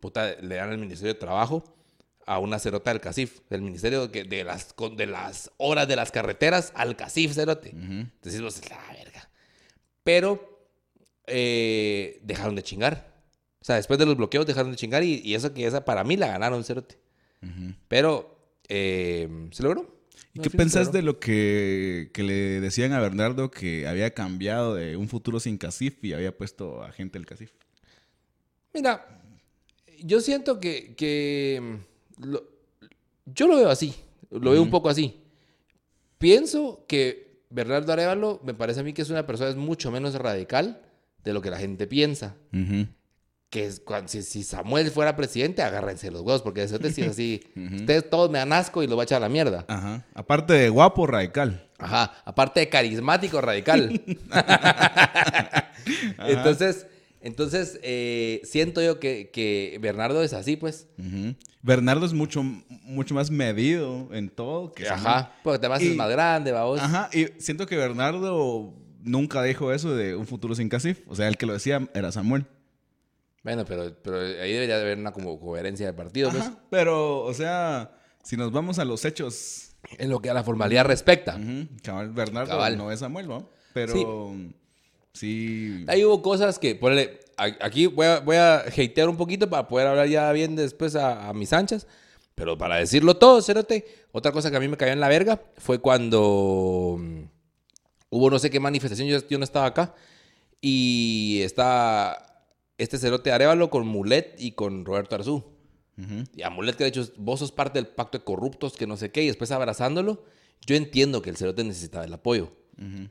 [0.00, 1.62] puta, le dan el Ministerio de Trabajo
[2.30, 6.72] a una cerota del CACIF, del Ministerio de las, de las horas de las carreteras
[6.76, 7.70] al CACIF, cerote.
[7.70, 9.28] Entonces, pues, la verga.
[10.04, 10.68] Pero
[11.26, 13.12] eh, dejaron de chingar.
[13.60, 16.04] O sea, después de los bloqueos dejaron de chingar y, y eso que esa para
[16.04, 17.00] mí la ganaron, cerote.
[17.88, 18.38] Pero
[18.68, 19.92] eh, se logró.
[20.32, 24.96] ¿Y qué pensás de lo que, que le decían a Bernardo que había cambiado de
[24.96, 27.50] un futuro sin CACIF y había puesto a gente del CACIF?
[28.72, 29.20] Mira,
[29.98, 31.80] yo siento que, que,
[32.22, 32.44] lo-
[33.26, 33.94] yo lo veo así,
[34.30, 35.20] lo veo un poco así.
[36.18, 40.14] Pienso que Bernardo Arevalo me parece a mí que es una persona es mucho menos
[40.14, 40.82] radical
[41.24, 42.36] de lo que la gente piensa.
[42.52, 42.86] Ujú.
[43.48, 46.98] Que es cuando, si, si Samuel fuera presidente, agárrense los huevos, porque eso te es
[47.00, 47.40] así.
[47.74, 49.64] Ustedes todos me dan asco y lo va a echar a la mierda.
[49.66, 50.06] Ajá.
[50.14, 51.66] Aparte de guapo, radical.
[51.78, 54.00] Ajá, aparte de carismático radical.
[56.18, 56.86] entonces,
[57.20, 60.88] entonces eh, siento yo que, que Bernardo es así, pues.
[61.62, 64.72] Bernardo es mucho, mucho más medido en todo.
[64.72, 64.88] Que.
[64.88, 66.80] Ajá, porque además Y- es más grande, vamos.
[66.80, 71.00] Ajá, y siento que Bernardo nunca dijo eso de un futuro sin CACIF.
[71.08, 72.46] O sea, el que lo decía era Samuel.
[73.42, 76.42] Bueno, pero, pero ahí debería de haber una como coherencia de partido, pues.
[76.42, 79.66] Ajá, pero, o sea, si nos vamos a los hechos,
[79.98, 81.36] En lo que a la formalidad respecta.
[81.36, 82.76] ujú, cabal, Bernardo Cabal.
[82.76, 83.48] no es Samuel, ¿no?
[83.72, 84.54] Pero sí.
[85.88, 89.66] Ahí hubo cosas que, ponele, a- aquí voy a, voy a hatear un poquito para
[89.68, 91.86] poder hablar ya bien después a, a mis anchas.
[92.34, 95.42] Pero para decirlo todo, Cerote, otra cosa que a mí me cayó en la verga
[95.58, 97.22] fue cuando mm,
[98.10, 99.94] hubo no sé qué manifestación, yo, yo no estaba acá,
[100.60, 102.46] y está
[102.78, 105.44] este Cerote Arevalo con Mulet y con Roberto Arzú.
[106.34, 108.96] Y a Mulet que de hecho vos sos parte del pacto de corruptos, que no
[108.96, 110.24] sé qué, y después abrazándolo,
[110.64, 112.52] yo entiendo que el Cerote necesitaba el apoyo.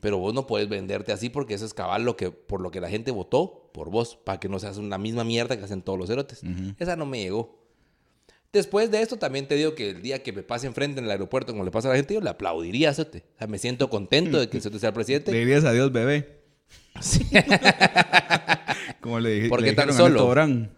[0.00, 2.80] Pero vos no puedes venderte así porque eso es cabal lo que, por lo que
[2.80, 5.98] la gente votó por vos, para que no seas una misma mierda que hacen todos
[5.98, 6.42] los cerotes.
[6.78, 7.60] Esa no me llegó.
[8.52, 11.10] Después de esto también te digo que el día que me pase enfrente en el
[11.12, 13.22] aeropuerto como le pasa a la gente, yo le aplaudiría a Cerote.
[13.36, 15.32] O sea, me siento contento de que el Cerote sea el Le presidente.
[15.32, 16.40] dirías adiós, bebé.
[17.00, 17.24] Sí.
[19.00, 20.28] Como le, dije, ¿Por le qué tan solo?
[20.28, 20.68] Brand.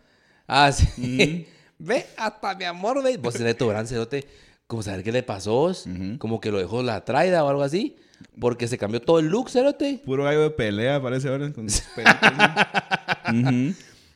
[0.46, 1.46] Ah, sí.
[1.78, 3.16] Ve, hasta mi amor, ve.
[3.16, 4.26] Vos tenés tu gran cerote.
[4.66, 5.72] Como saber qué le pasó,
[6.18, 7.96] como que lo dejó la traida o algo así.
[8.40, 10.00] Porque se cambió todo el look, cerote.
[10.04, 11.52] Puro gallo de pelea, parece ahora.
[11.52, 11.66] Con.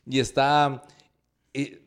[0.09, 0.83] Y está.
[1.53, 1.79] y,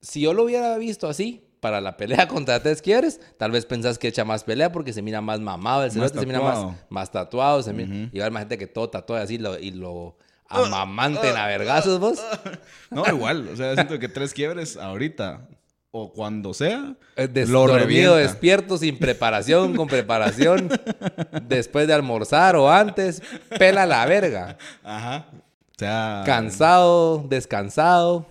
[0.00, 3.98] si yo lo hubiera visto así, para la pelea contra Tres Quiebres, tal vez pensás
[3.98, 7.10] que echa más pelea porque se mira más mamado, el cerote se mira más, más
[7.10, 7.62] tatuado.
[7.62, 10.16] Se mira, y más gente que todo tatuado así lo- y lo
[10.48, 12.20] amamanten a vergazos, vos.
[12.90, 13.48] No, igual.
[13.48, 15.48] O sea, siento que tres quiebres ahorita
[15.90, 16.94] o cuando sea,
[17.32, 20.68] des- lo dormido, despierto, sin preparación, con preparación,
[21.48, 23.22] después de almorzar o antes,
[23.58, 24.58] pela la verga.
[24.82, 25.26] Ajá.
[25.32, 26.22] O sea.
[26.26, 28.26] Cansado, descansado,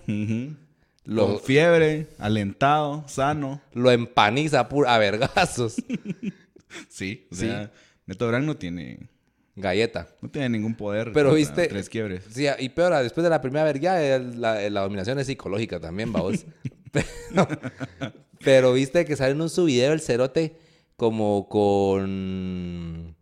[1.05, 3.61] lo, Con fiebre, alentado, sano.
[3.73, 5.75] lo empaniza a vergazos.
[6.89, 7.27] Sí.
[7.31, 7.49] O Sí.
[8.05, 9.07] Neto Brand no tiene,
[9.55, 10.09] Galleta.
[10.21, 11.11] no tiene ningún poder.
[11.13, 12.25] Pero viste- Tres quiebres.
[12.29, 16.45] Sí, y peor, después de la primera verga, la dominación es psicológica también, vamos.
[16.95, 17.47] pero,
[18.43, 20.57] pero viste que sale en un subideo el cerote
[20.95, 23.15] como con...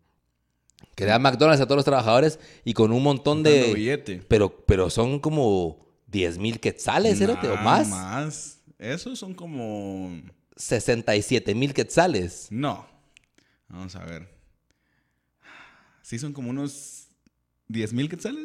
[0.94, 3.74] Que le da McDonald's a todos los trabajadores y con un montón de...
[3.74, 4.22] billete.
[4.28, 5.84] Pero, pero son como
[6.14, 7.88] 10 mil quetzales, cerote, o Nah, más.
[7.88, 8.60] Más.
[8.78, 10.22] Esos son como.
[10.56, 12.46] 67 mil quetzales.
[12.50, 12.86] No.
[13.68, 14.28] Vamos a ver.
[16.02, 17.08] Sí, son como unos
[17.66, 18.44] 10 mil quetzales.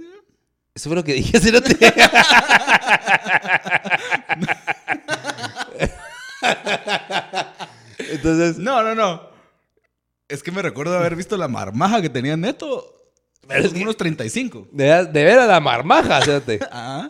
[0.73, 1.77] Eso fue lo que dije, cerote.
[7.97, 9.29] Entonces, No, no, no.
[10.27, 12.95] Es que me recuerdo haber visto la marmaja que tenía Neto.
[13.47, 14.67] Pero es como que- unos 35.
[14.71, 16.59] de, de ver a la marmaja, cerote.
[16.71, 17.07] Ah,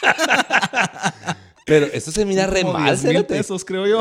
[1.66, 3.34] Pero eso se mira re como mal, 10 mil cerote.
[3.36, 4.00] pesos, creo yo.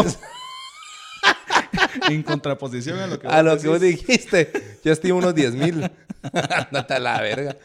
[2.09, 4.79] en contraposición a lo que A vos lo que vos dijiste.
[4.85, 5.91] Yo estimo unos 10 mil.
[6.31, 7.57] Andate a la verga.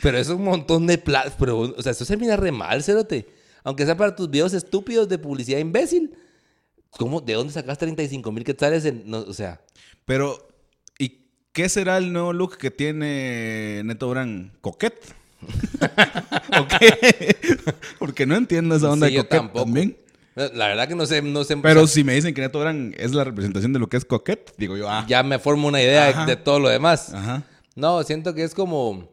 [0.00, 1.32] Pero es un montón de plata.
[1.38, 3.26] Pero, o sea, eso se mira re mal, cerote.
[3.64, 6.14] Aunque sea para tus videos estúpidos de publicidad imbécil.
[6.90, 7.20] ¿Cómo?
[7.20, 8.84] ¿De dónde sacas 35 mil quetzales?
[8.84, 9.60] En, no, o sea,
[10.04, 10.46] Pero,
[10.98, 14.52] ¿y qué será el nuevo look que tiene Neto Brand?
[14.60, 14.94] ¿Coquet?
[16.60, 17.36] ¿O qué?
[17.98, 19.96] Porque no entiendo esa onda Sí, de coquet también.
[20.34, 21.54] la verdad que no sé, no sé.
[21.54, 23.96] o Pero sea, si me dicen que Neto Brand es la representación de lo que
[23.96, 27.12] es coquet, digo yo, ah, ya me formo una idea de, de todo lo demás.
[27.14, 27.42] ajá.
[27.74, 29.08] No, siento que es como.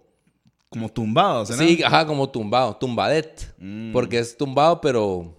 [0.70, 1.58] Como tumbado, ¿no?
[1.58, 3.54] Sí, ajá, como tumbado, tumbadet.
[3.58, 3.92] Mm.
[3.92, 5.36] Porque es tumbado, pero.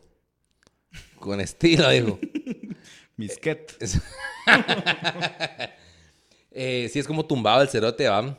[1.18, 2.18] Con estilo, dijo.
[3.16, 3.76] Misquet.
[6.52, 8.36] Eh, sí, es como tumbado el cerote, ¿va?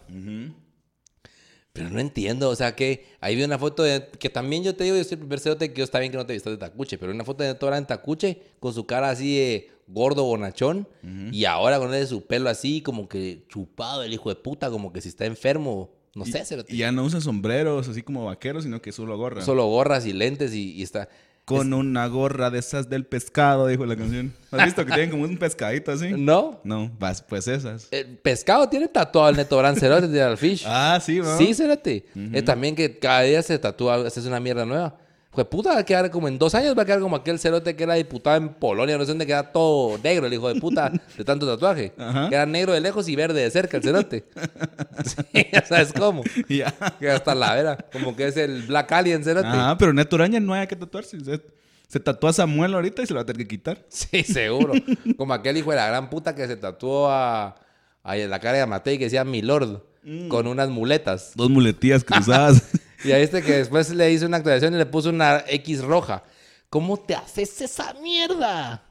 [1.73, 4.83] Pero no entiendo, o sea, que ahí vi una foto de, que también yo te
[4.83, 6.57] digo, yo soy el primer cerote que yo está bien que no te vistas de
[6.57, 10.87] tacuche, pero una foto de Tora en tacuche, con su cara así de gordo bonachón,
[11.31, 14.91] y ahora con él su pelo así, como que chupado el hijo de puta, como
[14.91, 16.73] que si está enfermo, no sé, cerote.
[16.73, 19.41] Y ya no usa sombreros así como vaqueros, sino que solo gorra.
[19.41, 21.09] Solo gorras y lentes y, y está...
[21.43, 24.31] Con una gorra de esas del pescado, dijo la canción.
[24.51, 26.11] ¿Has visto que tienen como un pescadito así?
[26.15, 26.61] ¿No?
[26.63, 27.87] No, vas, pues esas.
[27.91, 30.63] El pescado tiene tatuado el Neto Brand Cerote de Alfish.
[30.67, 31.37] Ah, sí, ¿no?
[31.37, 32.05] Sí, Cerote.
[32.31, 34.97] Es también que cada día se tatúa, haces una mierda nueva.
[35.31, 37.73] Pues puta, va a quedar como en dos años, va a quedar como aquel cerote
[37.73, 40.91] que era diputado en Polonia, no sé dónde queda todo negro, el hijo de puta,
[41.17, 41.93] de tanto tatuaje.
[41.97, 42.29] Ajá.
[42.29, 44.25] Queda negro de lejos y verde de cerca el cerote.
[45.05, 46.23] sí, ya sabes cómo.
[46.49, 46.73] Ya.
[46.99, 49.47] Queda hasta la vera, como que es el Black Alien cerote.
[49.49, 51.17] Ah, pero Neto Araña no hay que tatuarse.
[51.23, 51.41] Se,
[51.87, 53.85] se tatúa a Samuel ahorita y se lo va a tener que quitar.
[53.87, 54.73] Sí, seguro.
[55.17, 57.55] Como aquel hijo de la gran puta que se tatuó a,
[58.03, 59.81] a la cara de Amatei que decía Milord,
[60.27, 61.31] con unas muletas.
[61.35, 62.63] Dos muletillas cruzadas.
[63.03, 66.23] Y a este que después le hizo una actualización y le puso una X roja.
[66.69, 68.83] ¿Cómo te haces esa mierda?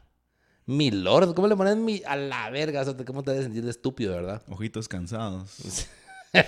[0.67, 2.03] Mi lord, ¿cómo le pones mi...
[2.07, 2.83] a la verga?
[2.83, 4.43] O sea, ¿Cómo te debes sentir de estúpido, verdad?
[4.49, 5.89] Ojitos cansados.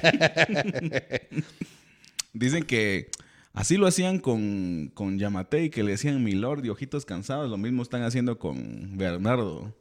[2.33, 3.11] Dicen que
[3.53, 7.51] así lo hacían con, con Yamatei, que le decían Milord y ojitos cansados.
[7.51, 9.75] Lo mismo están haciendo con Bernardo.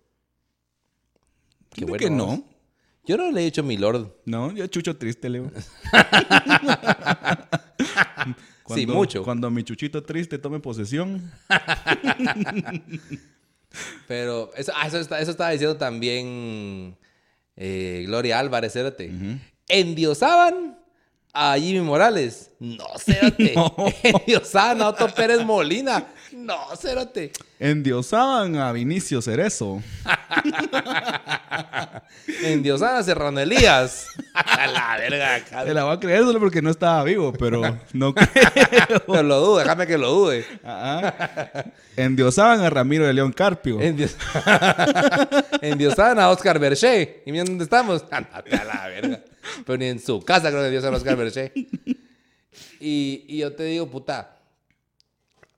[1.74, 2.44] Qué bueno, que no.
[3.06, 4.12] Yo no le he dicho mi lord.
[4.26, 5.52] No, yo chucho triste, Leo.
[8.74, 9.24] Sí, mucho.
[9.24, 11.30] Cuando mi chuchito triste tome posesión.
[14.08, 16.98] Pero eso, ah, eso, está- eso estaba diciendo también
[17.56, 19.12] eh, Gloria Álvarez, cérate.
[19.68, 20.78] Endiosaban
[21.34, 22.52] a Jimmy Morales.
[22.60, 23.54] No, cérate.
[23.56, 23.74] No.
[24.04, 26.06] Endiosaban a Otto Pérez Molina.
[26.42, 27.32] No, cérate.
[27.60, 29.84] Endiosaban a Vinicio Cerezo.
[32.44, 34.08] Endiosaban a Serrano Elías.
[34.34, 35.38] A la verga.
[35.38, 35.76] Se cabrón.
[35.76, 37.62] la voy a creer solo porque no estaba vivo, pero
[37.94, 39.04] no creo.
[39.06, 40.46] Pero lo dude, déjame que lo dude.
[40.64, 41.66] Ajá.
[41.96, 43.80] Endiosaban a Ramiro de León Carpio.
[43.80, 44.16] Endios...
[45.62, 47.22] Endiosaban a Oscar Berché.
[47.26, 48.04] ¿Y miren dónde estamos?
[48.10, 49.20] Ándate a la verga.
[49.66, 51.52] Pero ni en su casa creo que endiosan a Oscar Berché.
[52.80, 54.38] Y, y yo te digo, puta,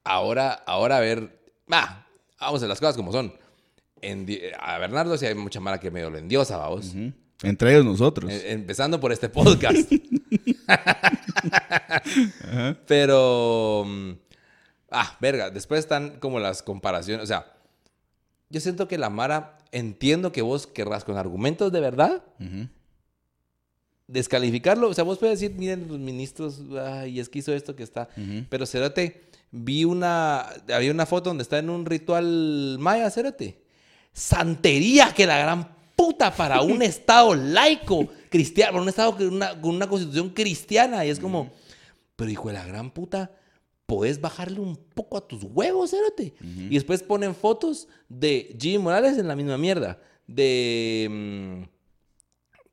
[0.04, 1.40] ahora, ahora a ver,
[1.72, 2.08] va,
[2.40, 3.34] vamos a las cosas como son.
[4.02, 6.94] Endi- a Bernardo sí hay mucha mala que medio lo endiosa, vamos.
[7.42, 8.32] Entre ellos nosotros.
[8.32, 9.92] Empezando por este podcast.
[12.88, 13.84] Pero.
[13.86, 14.12] mm,
[14.96, 15.50] Ah, verga.
[15.50, 17.24] Después están como las comparaciones.
[17.24, 17.52] O sea,
[18.50, 19.58] yo siento que la Mara.
[19.72, 22.24] Entiendo que vos querrás con argumentos de verdad
[24.06, 24.90] descalificarlo.
[24.90, 28.08] O sea, vos puedes decir, miren, los ministros, ay, es que hizo esto que está.
[28.16, 28.46] Ujú.
[28.50, 29.24] Pero Cérate,
[29.56, 30.42] vi una.
[30.74, 33.62] Había una foto donde está en un ritual maya, Cérate.
[34.12, 39.62] Santería que la gran puta para un estado laico cristiano, para un estado con una,
[39.62, 41.06] con una constitución cristiana.
[41.06, 41.52] Y es como,
[42.16, 43.32] pero hijo de la gran puta,
[43.86, 46.34] podés bajarle un poco a tus huevos, Cérate.
[46.42, 50.00] Y después ponen fotos de Jimmy Morales en la misma mierda.
[50.28, 51.08] De.
[51.10, 51.64] mm,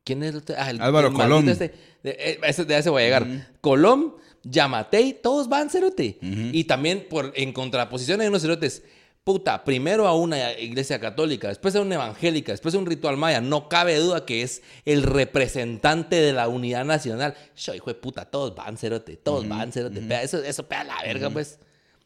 [0.05, 0.55] ¿Quién es el otro?
[0.59, 1.49] Ah, el- Álvaro el Colón.
[1.49, 1.75] este.
[2.03, 3.27] De, eh, ese, de ese voy a llegar.
[3.61, 6.19] Colón, Yamatei, todos van cerote.
[6.21, 8.83] Y también por, en contraposición hay unos cerotes.
[9.23, 13.43] Puta, primero a una iglesia católica, después a una evangélica, después a un ritual maya.
[13.43, 17.35] No cabe duda que es el representante de la unidad nacional.
[17.55, 20.03] Yo, hijo de puta, todos van cerote, todos van cerote.
[20.23, 21.59] Eso, eso pega la verga, pues.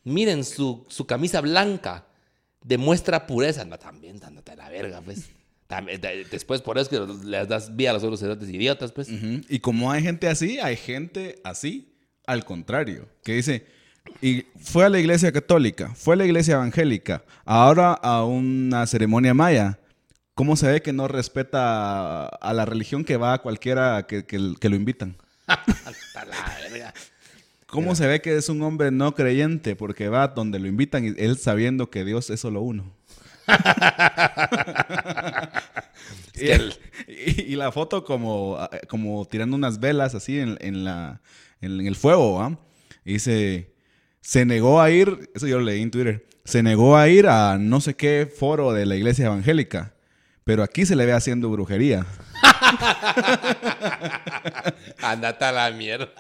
[0.03, 2.07] Miren su, su camisa blanca.
[2.63, 3.65] Demuestra pureza.
[3.65, 5.31] No, también, ándate a la verga, pues.
[6.31, 9.09] Después por eso es que les das vía a los otros cerotes idiotas, pues.
[9.09, 9.41] Ujú.
[9.49, 11.94] Y como hay gente así, hay gente así
[12.27, 13.67] al contrario, que dice,
[14.21, 19.35] y fue a la iglesia católica, fue a la iglesia evangélica, ahora a una ceremonia
[19.35, 19.79] maya.
[20.35, 24.55] ¿Cómo se ve que no respeta a, la religión que va a cualquiera que, que-
[24.59, 25.17] que lo invitan?
[27.67, 31.15] ¿Cómo se ve que es un hombre no creyente porque va donde lo invitan y
[31.19, 32.91] él sabiendo que Dios es solo uno?
[36.35, 36.75] El-
[37.09, 38.59] y, y la foto como,
[38.89, 41.21] como tirando unas velas así en, en la,
[41.65, 42.59] en, el fuego, ¿va?
[43.05, 43.75] Y dice,
[44.21, 47.59] se negó a ir, eso yo lo leí en Twitter, se negó a ir a
[47.59, 49.95] no sé qué foro de la iglesia evangélica,
[50.45, 52.07] pero aquí se le ve haciendo brujería.
[55.03, 56.11] Andate a la mierda.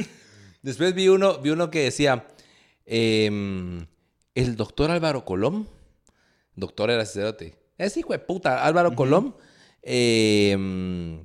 [0.62, 2.26] Después vi uno, vi uno que decía,
[2.84, 3.86] em,
[4.34, 5.68] el doctor Álvaro Colón,
[6.54, 9.34] doctor era sacerdote, ese hijo de puta, Álvaro Colón,
[9.82, 11.24] em,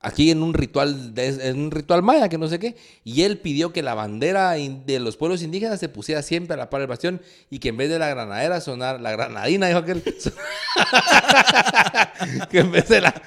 [0.00, 3.38] aquí en un ritual, de, en un ritual maya, que no sé qué, y él
[3.38, 6.88] pidió que la bandera de los pueblos indígenas se pusiera siempre a la par del
[6.88, 10.02] bastión y que en vez de la granadera sonara, la granadina, dijo aquel,
[12.50, 13.12] que en vez de la,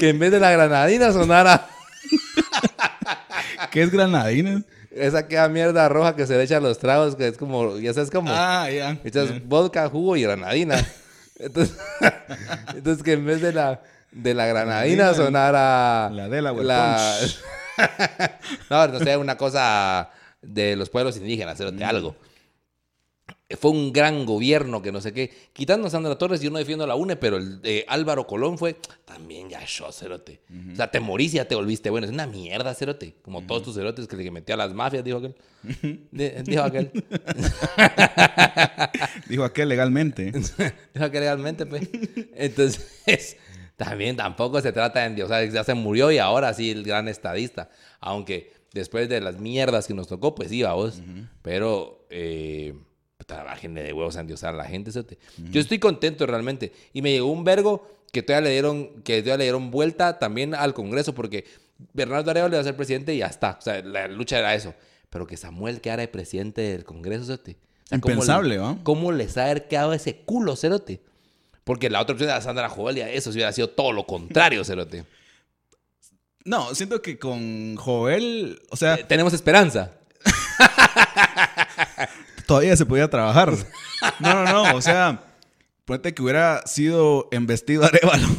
[0.00, 1.70] que en vez de la granadina sonara
[3.70, 4.62] ¿Qué es granadina?
[4.90, 7.92] esa queda mierda roja que se le echa a los tragos, que es como, ya
[7.92, 8.30] sabes cómo.
[8.32, 8.98] Ah, ya.
[9.04, 10.82] Echas vodka, jugo y granadina.
[11.38, 11.76] Entonces,
[12.74, 13.82] entonces que en vez de la,
[14.16, 16.10] de la granadina sonara...
[16.12, 17.18] la Delaware la-
[18.70, 20.10] no, no sé, una cosa
[20.42, 22.16] de los pueblos indígenas, cerote, algo.
[23.60, 25.32] Fue un gran gobierno que no sé qué.
[25.52, 28.58] Quitando a Sandra Torres, yo no defiendo a la UNE, pero el de Álvaro Colón
[28.58, 30.40] fue también ya yo, cerote.
[30.72, 32.06] O sea, te morís y ya te volviste bueno.
[32.08, 33.14] Es una mierda, cerote.
[33.22, 35.36] Como todos tus cerotes que le metió a las mafias, dijo aquel.
[36.10, 36.90] Di- Dijo aquel.
[39.28, 40.32] Dijo aquel legalmente.
[40.94, 41.88] Dijo que legalmente, pues.
[42.34, 43.36] Entonces,
[43.76, 45.48] también tampoco se trata de endiosar.
[45.50, 47.68] Ya se murió y ahora sí el gran estadista.
[48.00, 51.00] Aunque después de las mierdas que nos tocó, pues iba vos.
[51.42, 52.74] Pero, eh,
[53.18, 54.90] puta, bájenle de huevos a endiosar a la gente.
[55.50, 56.72] Yo estoy contento realmente.
[56.92, 60.54] Y me llegó un vergo que todavía le dieron, que todavía le dieron vuelta también
[60.54, 61.44] al Congreso, porque
[61.92, 63.56] Bernardo Arevalo iba a ser presidente y ya está.
[63.58, 64.74] O sea, la lucha era eso.
[65.10, 67.52] Pero que Samuel quedara de presidente del Congreso, cerote.
[67.84, 68.78] O sea, ¿cómo le- Impensable, ¿va?
[68.82, 71.00] ¿Cómo les ha haber quedado ese culo, Cerote?
[71.66, 74.62] Porque la otra opción era Sandra Jovel y eso sí hubiera sido todo lo contrario,
[74.62, 75.04] Cerote.
[76.44, 79.90] No, siento que con Joel, o sea, Eh, Tenemos esperanza.
[82.46, 83.52] todavía se podía trabajar.
[84.20, 85.24] No, no, no, o sea,
[85.84, 88.28] ponete que hubiera sido embestido Arevalo.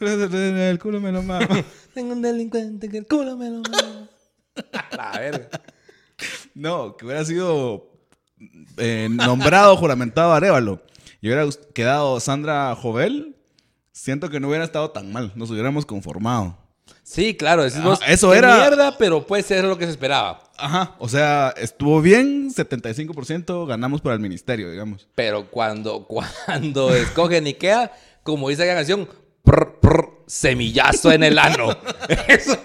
[0.00, 1.46] El culo me lo mama.
[1.94, 4.08] Tengo un delincuente que el culo me lo mama.
[4.96, 5.50] La verga.
[6.54, 7.90] No, que hubiera sido
[8.76, 10.82] eh, nombrado, juramentado Arevalo.
[11.20, 13.36] Y hubiera quedado Sandra Jovel.
[13.92, 15.32] Siento que no hubiera estado tan mal.
[15.34, 16.56] Nos hubiéramos conformado.
[17.02, 17.62] Sí, claro.
[17.64, 20.42] decimos, Ajá, eso "Qué era- mierda, pero puede ser lo que se esperaba.
[20.56, 20.94] Ajá.
[20.98, 22.50] O sea, estuvo bien.
[22.50, 25.08] 75% ganamos para el ministerio, digamos.
[25.14, 26.04] Pero cuando,
[26.46, 29.08] cuando escogen Ikea, como dice la canción,
[29.42, 31.70] prr, prr, semillazo en el ano.
[32.28, 32.56] Eso,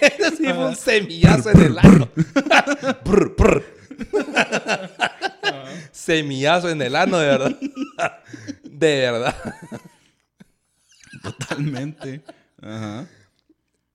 [0.00, 2.08] eso sí fue un semillazo en el ano.
[3.04, 3.64] Prr, prr.
[6.16, 7.56] Semillazo en el ano, de verdad.
[8.64, 9.34] De verdad.
[11.22, 12.22] Totalmente.
[12.62, 13.06] Ajá.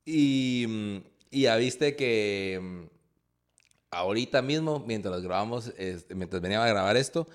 [0.05, 1.01] Y,
[1.31, 2.83] y ya viste que mm,
[3.91, 7.27] ahorita mismo, mientras grabamos, este, mientras veníamos a grabar esto,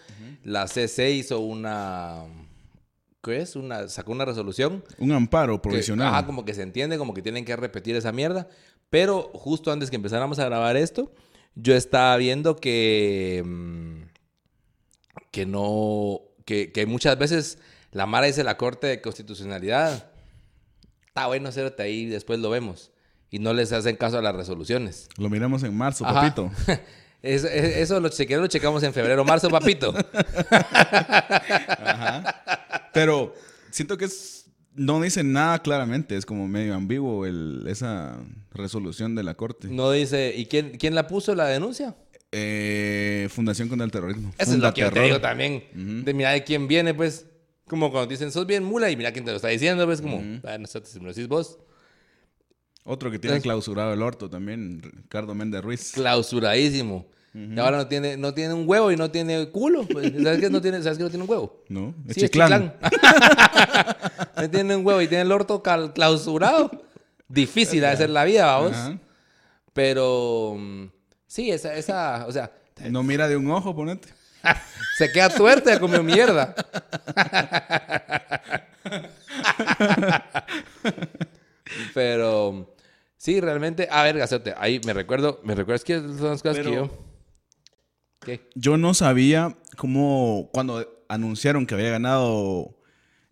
[0.45, 2.25] la CC hizo una.
[3.23, 3.57] ¿Qué es?
[3.57, 4.83] Una, sacó una resolución.
[4.99, 6.09] Un amparo que- provisional.
[6.09, 8.49] ajá, como que se entiende, como que tienen que repetir esa mierda.
[8.89, 11.13] Pero justo antes que empezáramos a grabar esto,
[11.55, 13.43] yo estaba viendo que.
[13.45, 14.00] mm,
[15.31, 16.21] que no.
[16.45, 17.59] Que, que muchas veces
[17.93, 20.11] la Mara dice la Corte de Constitucionalidad.
[21.07, 22.91] Está bueno hacerte ahí, después lo vemos.
[23.31, 25.09] Y no les hacen caso a las resoluciones.
[25.17, 26.15] Lo miramos en marzo, Ajá.
[26.23, 26.51] papito.
[27.23, 29.93] Es- es- eso lo, cheque- lo checamos en febrero, marzo, papito.
[32.93, 33.35] Pero
[33.71, 36.17] siento que es, no dice nada claramente.
[36.17, 38.19] Es como medio ambiguo el, esa
[38.53, 39.69] resolución de la corte.
[39.69, 40.33] No dice.
[40.37, 41.95] ¿Y quién, quién la puso la denuncia?
[42.33, 44.33] Eh, Fundación contra el Terrorismo.
[44.39, 45.65] Eso es lo que yo te digo también.
[46.05, 47.27] De mira de quién viene, pues.
[47.67, 50.01] Como cuando dicen, sos bien mula y mira quién te lo está diciendo, pues.
[50.01, 51.59] Como, "Ah, nosotros, si me lo decís vos.
[52.85, 55.93] Otro que tiene Entonces- clausurado el orto también, Ricardo Méndez Ruiz.
[55.93, 57.07] Clausuradísimo.
[57.33, 59.87] Y ahora no tiene, no tiene un huevo y no tiene culo.
[59.87, 60.13] pues.
[60.21, 61.63] ¿Sabes qué no tiene, ¿Sabes que no tiene un huevo?
[61.69, 61.95] ¿No?
[62.09, 62.75] Es Sí, es chiclán.
[62.83, 62.91] chiclán.
[64.37, 66.71] no tiene un huevo y tiene el orto clausurado.
[67.29, 68.77] Difícil de hacer la vida, vamos.
[69.73, 70.57] Pero
[71.31, 72.51] sí, esa, esa, o sea,
[72.91, 74.09] No mira de un ojo, ponete.
[74.99, 76.55] se queda tuerta, comió mierda.
[81.95, 82.75] Pero
[83.17, 86.73] sí, realmente, a ver, Gazote, ahí me recuerdo, me recuerdas que son las cosas que
[86.73, 86.91] yo.
[88.21, 88.51] ¿Qué?
[88.57, 92.77] Yo no sabía cómo, cuando anunciaron que había ganado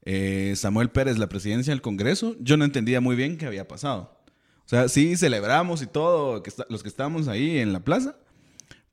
[0.05, 4.18] eh, Samuel Pérez la presidencia del Congreso, yo no entendía muy bien qué había pasado.
[4.69, 8.17] O sea, sí celebramos y todo, que está- los que estábamos ahí en la plaza,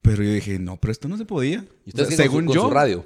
[0.02, 1.66] pero yo dije, no, pero esto no se podía.
[1.86, 3.06] ¿Y O sea, ustedes con su- según con yo, su radio?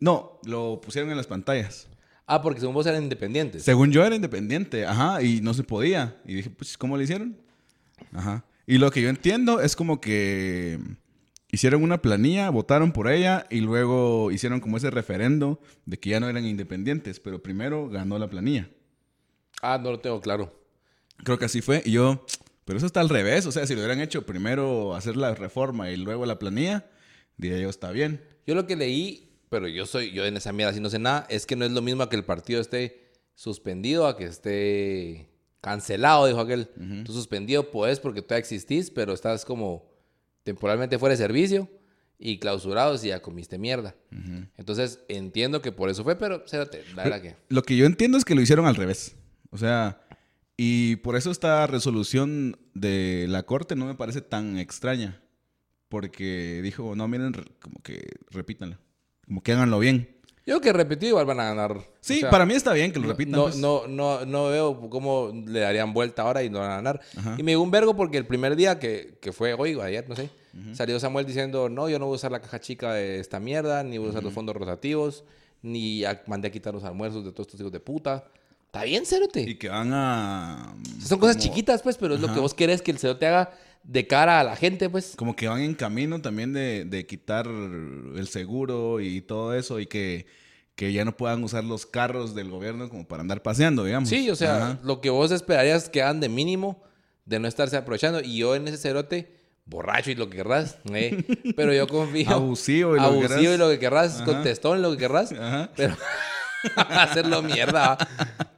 [0.00, 1.86] no, lo pusieron en las pantallas.
[2.26, 3.62] Ah, porque según vos eran independientes.
[3.62, 6.16] Según yo era independiente, ajá, y no se podía.
[6.24, 7.36] Y dije, pues, ¿cómo le hicieron?
[8.12, 8.44] Ajá.
[8.66, 10.78] Y lo que yo entiendo es como que
[11.52, 16.20] hicieron una planilla, votaron por ella y luego hicieron como ese referendo de que ya
[16.20, 18.68] no eran independientes, pero primero ganó la planilla.
[19.62, 20.52] Ah, no lo tengo claro.
[21.24, 21.82] Creo que así fue.
[21.84, 22.24] Y yo,
[22.64, 23.46] pero eso está al revés.
[23.46, 26.90] O sea, si lo hubieran hecho primero hacer la reforma y luego la planilla,
[27.36, 28.22] diría yo, está bien.
[28.46, 31.26] Yo lo que leí pero yo soy, yo en esa mierda si no sé nada,
[31.28, 35.28] es que no es lo mismo a que el partido esté suspendido a que esté
[35.60, 36.68] cancelado, dijo aquel.
[37.04, 39.90] Tú suspendido puedes porque todavía existís, pero estás como
[40.44, 41.68] temporalmente fuera de servicio
[42.16, 43.96] y clausurado si ya comiste mierda.
[44.56, 47.36] Entonces entiendo que por eso fue, pero espérate, la verdad que...
[47.48, 49.16] Lo que yo entiendo es que lo hicieron al revés.
[49.50, 50.00] O sea,
[50.62, 55.22] y por eso esta resolución de la corte no me parece tan extraña.
[55.88, 58.78] Porque dijo, no, miren, re- como que repítanla.
[59.26, 60.16] Como que háganlo bien.
[60.46, 61.80] Yo creo que repetido igual van a ganar.
[62.00, 63.32] Sí, O sea, para mí está bien que lo repitan.
[63.32, 63.56] No, pues.
[63.56, 67.00] no, no, no veo cómo le darían vuelta ahora y no van a ganar.
[67.16, 67.34] Ajá.
[67.38, 70.08] Y me dio un vergo porque el primer día que, que fue hoy o ayer,
[70.08, 70.30] no sé,
[70.72, 73.82] salió Samuel diciendo, no, yo no voy a usar la caja chica de esta mierda,
[73.82, 75.24] ni voy a usar los fondos rotativos,
[75.62, 78.24] ni a- mandé a quitar los almuerzos de todos estos hijos de puta.
[78.72, 79.40] Está bien, Cerote.
[79.42, 80.74] Y que van a...
[81.04, 83.50] Son cosas como- chiquitas, pues, pero es lo que vos querés que el Cerote haga
[83.82, 85.14] de cara a la gente, pues.
[85.16, 89.86] Como que van en camino también de, de quitar el seguro y todo eso y
[89.86, 90.26] que,
[90.76, 94.08] que ya no puedan usar los carros del gobierno como para andar paseando, digamos.
[94.08, 94.78] Sí, o sea, Ajá.
[94.84, 96.80] lo que vos esperarías que hagan de mínimo
[97.24, 98.20] de no estarse aprovechando.
[98.20, 101.24] Y yo en ese cerote, borracho y lo que querrás, eh,
[101.56, 102.30] pero yo confío.
[102.30, 103.54] Abusivo y lo que abusivo querrás.
[103.54, 104.24] y lo que querrás, Ajá.
[104.26, 105.70] contestón y lo que querrás, Ajá.
[105.74, 105.96] pero
[106.76, 107.96] hacerlo mierda.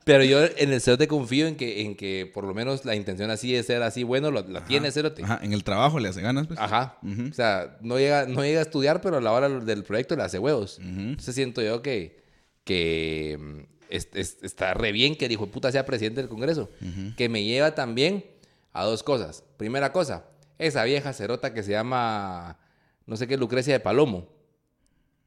[0.04, 3.30] Pero yo en el cerote confío en que, en que por lo menos la intención
[3.30, 5.22] así de ser así bueno, lo- la tiene cerote.
[5.22, 6.58] Ajá, en el trabajo le hace ganas, pues.
[6.58, 6.98] Ajá.
[7.02, 10.22] O sea, no llega, no llega a estudiar, pero a la hora del proyecto le
[10.24, 10.78] hace huevos.
[10.78, 10.88] Ujú.
[10.88, 12.20] Entonces siento yo que,
[12.64, 13.58] que mm,
[13.90, 16.68] es- es- está re bien que de puta sea presidente del Congreso.
[17.16, 18.24] Que me lleva también
[18.72, 19.44] a dos cosas.
[19.56, 20.24] Primera cosa,
[20.58, 22.58] esa vieja cerota que se llama,
[23.06, 24.28] no sé qué, Lucrecia de Palomo.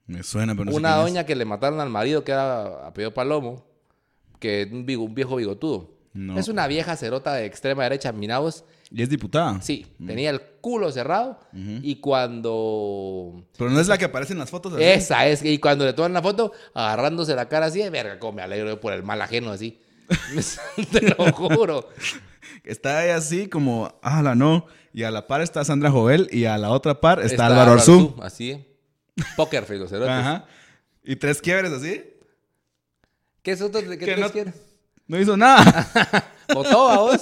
[0.07, 1.03] Me suena, pero no sé Una es.
[1.03, 3.65] doña que le mataron al marido que era apellido Palomo,
[4.39, 5.91] que es un, vigo- un viejo bigotudo.
[6.13, 6.37] No.
[6.39, 8.63] Es una vieja cerota de extrema derecha, mira vos.
[8.91, 9.61] Y es diputada.
[9.61, 13.43] Sí, tenía el culo cerrado y cuando...
[13.57, 14.73] Pero no es la que aparece en las fotos.
[14.79, 18.33] Esa es, y cuando le toman la foto, agarrándose la cara así, de verga, como
[18.33, 19.79] me alegro por el mal ajeno así.
[20.91, 21.89] Te lo juro.
[22.63, 24.67] Está ahí así como, ah, la no.
[24.93, 27.73] Y a la par está Sandra Jovel y a la otra par está, Está Álvaro
[27.73, 28.15] Arzú.
[28.21, 28.65] Así.
[29.36, 30.11] Poker face, los cerotes.
[30.13, 30.45] Ajá.
[31.03, 32.03] Y tres quiebres así.
[33.41, 33.82] ¿Qué es otro?
[33.82, 34.55] ¿Qué tres no- quieres?
[35.07, 35.88] No hizo nada.
[36.53, 37.22] Votó, vos.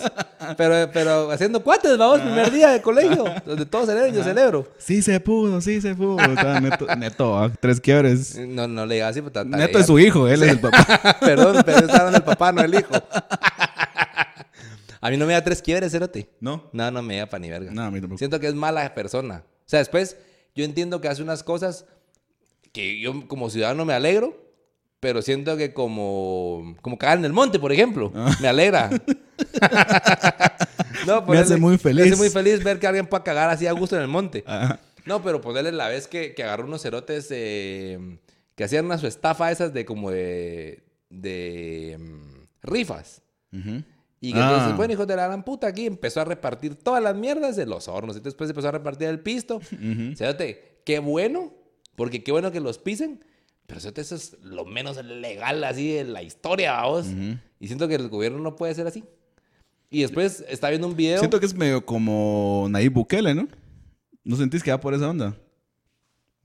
[0.58, 3.26] Pero, pero haciendo cuates, vamos, primer día de colegio.
[3.46, 4.68] Donde todos celebran, yo celebro.
[4.78, 6.20] sí se pudo, sí se pudo.
[6.20, 8.38] Estaba neto, neto, ah, tres quiebres.
[8.38, 11.18] No, no le digas así, pues está Neto es su hijo, él es el papá.
[11.22, 12.94] Perdón, pero está hablando el papá, no el hijo.
[15.02, 16.30] A mí no me da tres quiebres, cerote.
[16.39, 16.70] ¿No?
[16.72, 17.72] No, no me da pa' ni verga.
[17.72, 18.18] No, a mí tampoco.
[18.18, 19.44] Siento que es mala persona.
[19.46, 20.16] O sea, después
[20.56, 21.86] yo entiendo que hace unas cosas
[22.72, 24.41] que yo como ciudadano me alegro,
[24.99, 28.89] pero siento que como, como cagar en el monte, por ejemplo, me alegra.
[31.08, 32.06] no, Me hace muy feliz.
[32.06, 34.43] Me hace muy feliz ver que alguien pueda cagar así a gusto en el monte.
[35.06, 37.99] No, pero ponerle la vez que, que agarró unos cerotes eh,
[38.56, 43.22] que hacían una su estafa esas de como de, de mm, rifas.
[43.51, 43.84] Ujú.
[44.26, 44.49] Y que Ah.
[44.51, 47.65] entonces, bueno, hijo de la gran puta, aquí empezó a repartir todas las mierdas de
[47.65, 48.15] los hornos.
[48.15, 49.59] Y después empezó a repartir el pisto.
[50.17, 51.51] Fíjate, qué bueno,
[51.97, 53.24] porque qué bueno que los pisen.
[53.65, 57.07] Pero eso es lo menos legal así de la historia, vamos.
[57.59, 59.03] Y siento que el gobierno no puede ser así.
[59.89, 61.19] Y después está viendo un video.
[61.19, 63.47] Siento que es medio como Nayib Bukele, ¿no?
[64.24, 65.36] ¿No sentís que va por esa onda?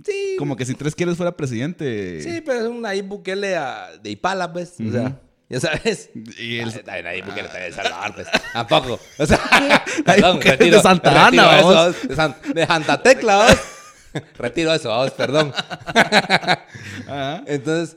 [0.05, 2.23] Sí, Como que si tres quieres fuera presidente.
[2.23, 4.75] sí, pero es un Nayib Bukele a- de Ipala, pues.
[4.81, 6.11] O sea, ya sabes.
[6.39, 8.29] Y el- Ay, Nayib Bukele también de Salvador, pues.
[8.53, 9.01] Tampoco.
[9.19, 9.41] O sea,
[10.05, 10.77] perdón, retiro.
[10.77, 12.09] de Santa Ana, eso, vos.
[12.09, 13.59] De, San- de Santa Tecla, vos.
[14.39, 15.53] Retiro eso, vos, perdón.
[17.47, 17.97] Entonces,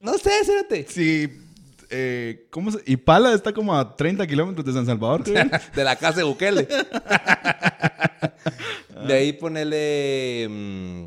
[0.00, 0.86] no sé, espérate.
[0.88, 1.28] Sí.
[1.90, 2.78] eh, ¿Cómo se...?
[2.86, 5.24] Ipala está como a 30 kilómetros de San Salvador.
[5.24, 6.66] De la casa de Bukele.
[9.06, 10.46] De ahí ponerle.
[10.48, 11.06] mm,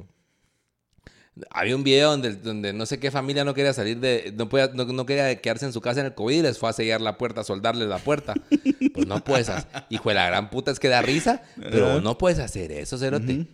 [1.49, 4.33] había un video donde, donde no sé qué familia no quería salir de.
[4.37, 6.69] No, podía- no, no quería quedarse en su casa en el COVID y les fue
[6.69, 8.33] a sellar la puerta, a soldarles la puerta.
[8.93, 9.85] Pues no puedes hacer.
[9.89, 13.25] Hijo de la gran puta, es que da risa, pero no puedes hacer eso, Cerote.
[13.25, 13.47] se, les,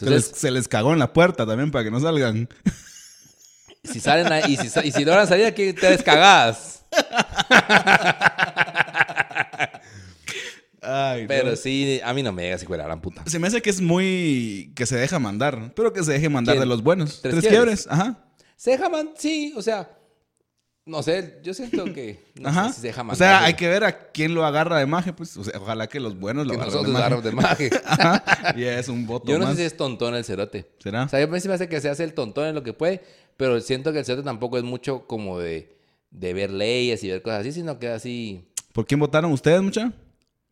[0.00, 2.46] Entonces, se les cagó en la puerta también para que no salgan.
[3.82, 6.84] si salen ahí, y si, y si logran salir aquí, te descagadas.
[10.92, 11.56] Ay, Pero no.
[11.56, 13.22] sí, a mí no me llega, de la gran puta.
[13.26, 14.72] Se me hace que es muy...
[14.74, 15.72] Que se deja mandar.
[15.74, 16.60] Pero que se deje mandar ¿Quién?
[16.60, 17.20] de los buenos.
[17.22, 17.86] ¿Tres Tres, quiebres?
[17.90, 18.24] Ajá.
[18.56, 19.90] Se deja man- sí, o sea,
[20.84, 22.68] no sé, yo siento que no Ajá.
[22.68, 24.78] sé si se deja o mandar, sea, pero hay que ver a quién lo agarra
[24.78, 25.36] de maje, pues.
[25.36, 27.64] O sea, ojalá que los buenos lo que agarren nosotros de maje.
[27.70, 27.82] de maje.
[27.86, 28.54] Ajá.
[28.56, 29.54] Y es un voto Yo no más.
[29.56, 30.70] sé si es tontón el cerote.
[30.78, 31.04] ¿Será?
[31.04, 33.02] O sea, yo me me hace que se hace el tontón en lo que puede,
[33.36, 35.76] pero siento que el cerote tampoco es mucho como de,
[36.10, 38.44] de ver leyes y ver cosas así, sino que así...
[38.72, 39.92] ¿Por quién votaron ustedes, mucha?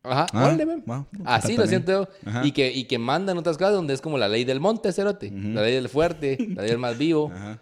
[0.03, 0.77] Ajá, Ah, órale, ve.
[0.85, 2.07] wow, Así lo siento yo.
[2.29, 2.45] Ajá.
[2.45, 5.29] Y que, y que mandan otras cosas donde es como la ley del monte, cerote.
[5.31, 7.31] La ley del fuerte, la ley del más vivo.
[7.35, 7.59] Ajá.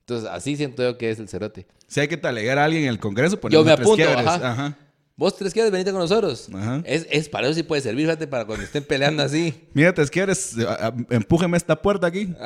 [0.00, 1.66] Entonces, así siento yo que es el cerote.
[1.86, 4.26] Si hay que talegar a alguien en el Congreso, Yo ponemos me tres apunto, quiebres.
[4.26, 4.50] ajá.
[4.52, 4.78] Ajá.
[5.16, 6.48] Vos tres quieres venirte con nosotros.
[6.52, 6.82] Ajá.
[6.84, 9.54] Es, es para eso sí puede servir, fíjate, para cuando estén peleando así.
[9.72, 10.66] Mira, te quieres, eh,
[11.10, 12.34] empújeme esta puerta aquí.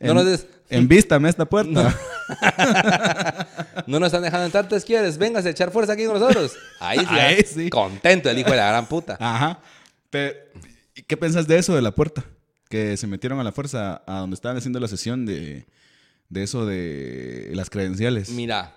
[0.00, 1.96] No nos des- Envístame esta puerta.
[3.86, 5.16] No nos están dejando entrar, tres quieres.
[5.16, 6.52] Véngase a echar fuerza aquí con nosotros.
[6.78, 7.06] Ahí sí.
[7.08, 7.70] Ahí ah, sí.
[7.70, 9.16] Contento el hijo de la gran puta.
[9.18, 9.60] Ajá.
[10.10, 10.36] Pero,
[10.94, 12.22] ¿y ¿qué pensás de eso de la puerta?
[12.68, 15.66] Que se metieron a la fuerza a donde estaban haciendo la sesión de,
[16.28, 18.28] de eso de las credenciales.
[18.30, 18.74] Mira,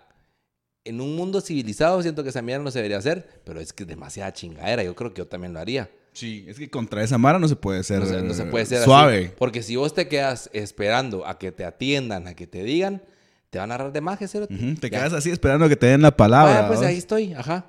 [0.83, 3.83] en un mundo civilizado siento que esa mierda no se debería hacer, pero es que
[3.83, 4.83] es demasiada chingadera.
[4.83, 5.89] Yo creo que yo también lo haría.
[6.13, 8.65] Sí, es que contra esa mara no se puede ser, No se, no se puede
[8.65, 9.25] ser suave.
[9.25, 9.33] así.
[9.37, 13.01] Porque si vos te quedas esperando a que te atiendan, a que te digan,
[13.49, 14.27] te van a agarrar de magia.
[14.27, 14.97] Ujú, Te Ya.
[14.99, 16.65] quedas así esperando que te den la palabra.
[16.65, 16.87] Ah, pues ¿vos?
[16.87, 17.67] ahí estoy, ajá.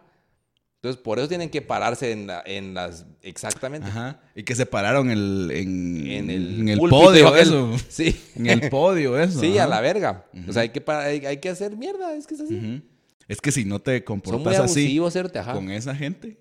[0.76, 3.06] Entonces, por eso tienen que pararse en, la- en las...
[3.22, 3.86] Exactamente.
[3.86, 4.20] Ajá.
[4.34, 7.76] Y que se pararon el, en, En el, en el podio, eso.
[7.88, 8.20] Sí.
[8.34, 9.38] En el podio, eso.
[9.38, 10.24] Sí, a la verga.
[10.48, 12.56] O sea, hay que, hay, hay que hacer mierda, es que es así.
[12.56, 12.82] Ujú.
[13.28, 14.98] Es que si no te comportas así
[15.34, 15.52] ajá.
[15.54, 16.36] con esa gente,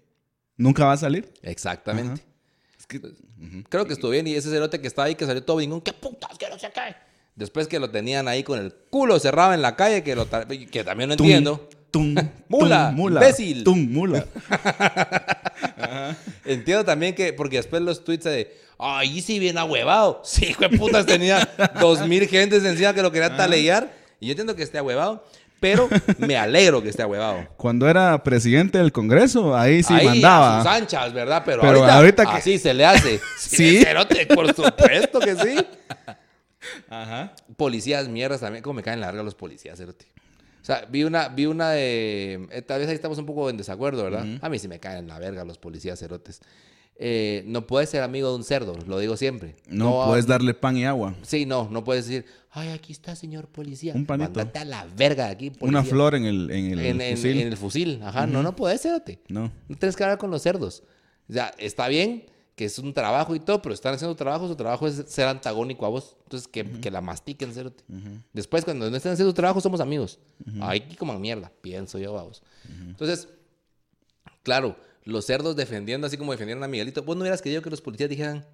[0.58, 1.32] nunca va a salir.
[1.42, 2.22] Exactamente.
[2.22, 2.30] Ajá.
[2.80, 3.64] Es que, ujú.
[3.70, 4.28] Creo que estuvo bien.
[4.28, 6.38] Y ese cerote que estaba ahí, que salió todo ningún ¿qué putas?
[6.38, 6.96] Que no se cae.
[7.36, 10.48] Después que lo tenían ahí con el culo cerrado en la calle, que, lo ta-
[10.48, 11.70] que también no Tum, entiendo.
[11.92, 12.16] tum,
[12.50, 13.64] Mula, tum, mula, imbécil.
[13.64, 14.26] tum, mula.
[16.46, 20.22] Entiendo también que, porque después los tweets de, ay, sí, bien ahuevado.
[20.26, 21.48] Sí, hijo de putas, tenía
[21.80, 23.92] dos mil gentes encima que lo querían talear.
[24.20, 25.24] Y yo entiendo que esté ahuevado,
[25.62, 25.88] pero
[26.18, 27.47] me alegro que esté ahuevado.
[27.55, 30.74] Cuando era presidente del Congreso, ahí sí Ahí, A sus mandaba.
[30.76, 31.43] anchas, ¿verdad?
[31.45, 33.22] Pero, Pero ahorita, ahorita que- así se le hace.
[33.39, 33.55] Sí.
[33.78, 35.66] Sí, cerote, por supuesto que sí.
[36.89, 37.34] Ajá.
[37.57, 38.64] Policías, mierdas también.
[38.64, 40.05] Como me caen larga los policías, cerote.
[40.62, 42.47] O sea, vi una, vi una de...
[42.51, 44.26] eh, tal vez ahí estamos un poco en desacuerdo, ¿verdad?
[44.41, 46.41] A mí sí me caen la verga los policías cerotes.
[47.04, 49.56] Eh, no puedes ser amigo de un cerdo, lo digo siempre.
[49.68, 51.16] No, puedes darle pan y agua.
[51.24, 53.94] Sí, no, no puedes decir, ay, aquí está, señor policía.
[53.96, 54.30] Un panito.
[54.32, 55.68] Mándate a la verga de aquí, policía.
[55.80, 57.39] Una flor en el, en el En, en- fusil.
[57.39, 58.00] en el fusil.
[58.04, 59.20] Ajá, no, no puedes, cerote.
[59.30, 59.52] No.
[59.68, 60.84] No tienes que hablar con los cerdos.
[61.28, 62.26] O sea, está bien
[62.56, 65.88] que es un trabajo y todo, pero están haciendo trabajo, su trabajo es ser antagónico
[65.88, 66.18] a vos.
[66.26, 67.84] Entonces, que, que la mastiquen, cerote.
[68.34, 70.20] Después, cuando no estén haciendo su trabajo, somos amigos.
[70.60, 72.44] Ahí como mierda, pienso yo, vamos.
[72.86, 73.28] Entonces,
[74.44, 77.04] claro, los cerdos defendiendo, así como defendieron a Miguelito.
[77.04, 78.45] Vos no hubieras querido que los policías dijeran,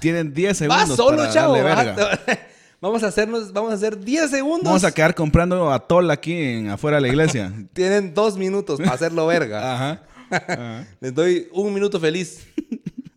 [0.00, 1.54] Tienen 10 va segundos solo, para chavo.
[1.54, 2.48] darle ajá, verga.
[2.82, 4.64] Vamos a hacernos, vamos a hacer 10 segundos.
[4.64, 7.52] Vamos a quedar comprando atol aquí en, afuera de la iglesia.
[7.72, 9.74] Tienen dos minutos para hacerlo verga.
[9.74, 10.02] Ajá.
[10.28, 10.88] Ajá.
[10.98, 12.44] Les doy un minuto feliz.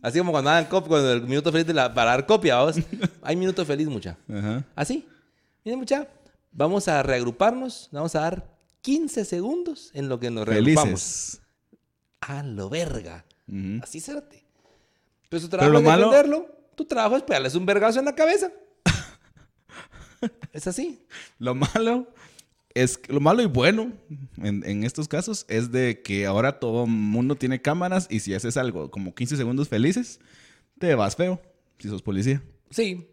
[0.00, 2.76] Así como cuando dan copia, cuando el minuto feliz de la, para dar copia, vos.
[3.22, 4.16] Hay minuto feliz, mucha.
[4.32, 4.62] Ajá.
[4.76, 5.04] Así.
[5.64, 6.06] Miren, mucha.
[6.52, 7.88] Vamos a reagruparnos.
[7.90, 8.55] Vamos a dar
[8.86, 10.46] 15 segundos en lo que nos.
[10.46, 11.40] Felices.
[12.20, 13.24] A lo verga.
[13.82, 14.44] Así cérate.
[15.28, 16.48] Pero su trabajo lo es malo- defenderlo.
[16.76, 18.52] Tu trabajo es pegarles un vergazo en la cabeza.
[20.52, 21.04] es así.
[21.38, 22.12] Lo malo
[22.74, 23.92] es lo malo y bueno
[24.36, 28.34] en, en estos casos es de que ahora todo el mundo tiene cámaras y si
[28.34, 30.20] haces algo como 15 segundos felices,
[30.78, 31.40] te vas feo
[31.78, 32.40] si sos policía.
[32.70, 33.08] Sí.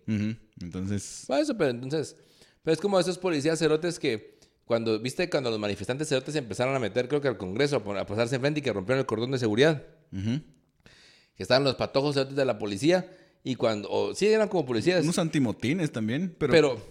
[0.62, 2.16] Entonces, Bueno, eso, pero entonces,
[2.62, 4.33] pero es como esos policías cerotes que
[4.66, 8.06] cuando, viste, cuando los manifestantes cerotes se empezaron a meter, creo que al Congreso, a
[8.06, 12.46] pasarse enfrente y que rompieron el cordón de seguridad, que estaban los patojos cerotes de
[12.46, 13.08] la policía
[13.44, 16.82] y cuando, o sí eran como policías, unos antimotines también, pero, pero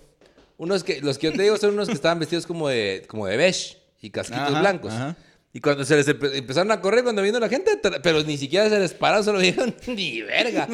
[0.58, 3.26] unos que, los que yo te digo son unos que estaban vestidos como de, como
[3.26, 4.92] de beige y casquitos Ajá, blancos.
[4.92, 5.16] ajá.
[5.54, 8.68] Y cuando se les empe- empezaron a correr, cuando vino la gente, pero ni siquiera
[8.70, 10.66] se les pararon, solo dijeron, ni verga.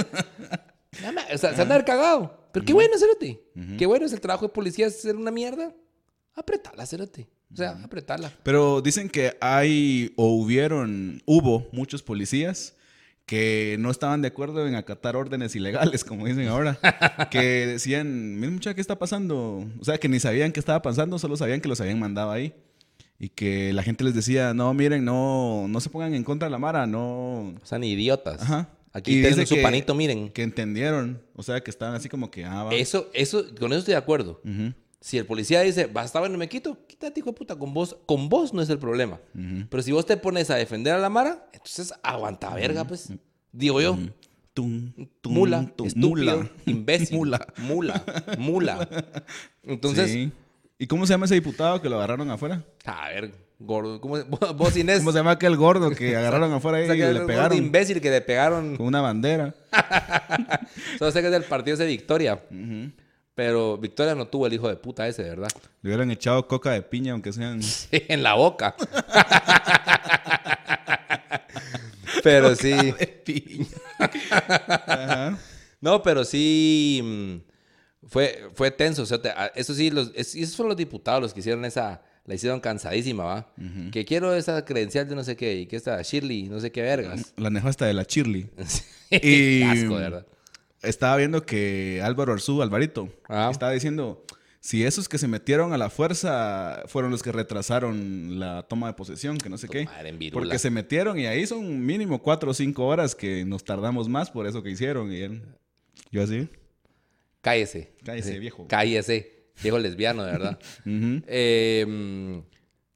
[1.00, 2.48] Nada más, o sea, se han cagado.
[2.52, 3.40] Pero qué bueno, Cerote.
[3.76, 5.74] Qué bueno es el trabajo de policía, ser una mierda.
[6.38, 7.28] Apretala, Cerote.
[7.52, 8.30] O sea, apretala.
[8.42, 12.74] pero dicen que hay o hubieron, hubo muchos policías
[13.24, 16.78] que no estaban de acuerdo en acatar órdenes ilegales, como dicen ahora,
[17.30, 19.66] que decían, miren muchacha, ¿qué está pasando?
[19.80, 22.54] O sea, que ni sabían qué estaba pasando, solo sabían que los habían mandado ahí.
[23.18, 26.52] Y que la gente les decía, no, miren, no, no se pongan en contra de
[26.52, 27.48] la Mara, no...
[27.60, 28.40] O sea, ni idiotas.
[28.42, 28.68] Ajá.
[28.92, 30.30] Aquí tienen su que- panito, miren.
[30.30, 32.74] Que entendieron, o sea, que estaban así como que, ah, va.
[32.74, 34.40] Eso, eso, con eso estoy de acuerdo.
[35.00, 38.28] Si el policía dice, basta, bueno, me quito, quítate, hijo de puta, con vos, con
[38.28, 39.20] vos no es el problema.
[39.70, 43.12] Pero si vos te pones a defender a la Mara, entonces aguanta verga, pues.
[43.52, 43.96] Digo yo.
[44.54, 46.50] Tum, tum, Mula, tum, estúpido, mula.
[46.66, 47.16] imbécil.
[47.16, 47.46] Mula.
[47.58, 48.04] Mula.
[48.38, 48.88] Mula.
[49.62, 50.32] Entonces, Sí.
[50.80, 52.64] ¿Y cómo se llama ese diputado que lo agarraron afuera?
[52.84, 54.98] a ver, gordo, ¿cómo se- vos Inés?
[54.98, 58.10] ¿Cómo se llama aquel gordo que agarraron afuera O y sea, le pegaron imbécil que
[58.10, 58.76] le pegaron.
[58.76, 59.54] con una bandera?
[60.98, 62.40] Solo sé que es del partido de Victoria.
[63.38, 65.46] Pero Victoria no tuvo el hijo de puta ese, ¿verdad?
[65.82, 67.60] Le hubieran echado coca de piña, aunque sean.
[67.92, 68.74] en la boca.
[72.24, 72.72] pero sí.
[72.72, 73.66] de piña.
[74.88, 75.38] Ajá.
[75.80, 77.00] No, pero sí.
[77.04, 79.02] mm, Fue, fue tenso.
[79.02, 82.02] O sea, te- a- eso sí, los, esos fueron los diputados los que hicieron esa.
[82.26, 83.52] La hicieron cansadísima, ¿va?
[83.92, 85.60] Que quiero esa credencial de no sé qué.
[85.60, 87.32] Y que esta Shirley, no sé qué vergas.
[87.36, 88.50] La nefasta de la Shirley.
[89.10, 90.26] Y- asco, de verdad.
[90.82, 93.48] Estaba viendo que Álvaro Arzú, Alvarito, Ah.
[93.50, 94.24] estaba diciendo,
[94.60, 98.92] si esos que se metieron a la fuerza fueron los que retrasaron la toma de
[98.94, 99.88] posesión, que no sé qué.
[100.32, 104.30] Porque se metieron y ahí son mínimo cuatro o cinco horas que nos tardamos más
[104.30, 105.12] por eso que hicieron.
[105.12, 105.42] Y él,
[106.10, 106.48] yo así.
[107.40, 107.92] Cállese.
[108.04, 108.66] Cállese, Sí, viejo.
[108.68, 109.48] Cállese.
[109.62, 110.58] Viejo lesbiano, de verdad.
[111.26, 112.38] Eh, mm,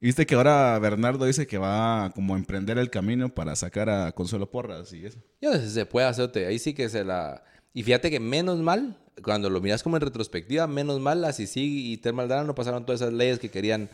[0.01, 3.55] Y Viste que ahora Bernardo dice que va a como a emprender el camino para
[3.57, 5.18] sacar a Consuelo Porras y eso.
[5.41, 6.47] yo no sé si se puede hacerte.
[6.47, 7.43] Ahí sí que se la.
[7.75, 11.93] Y fíjate que menos mal, cuando lo miras como en retrospectiva, menos mal, así sí
[11.93, 13.89] y Tel Maldana no pasaron todas esas leyes que querían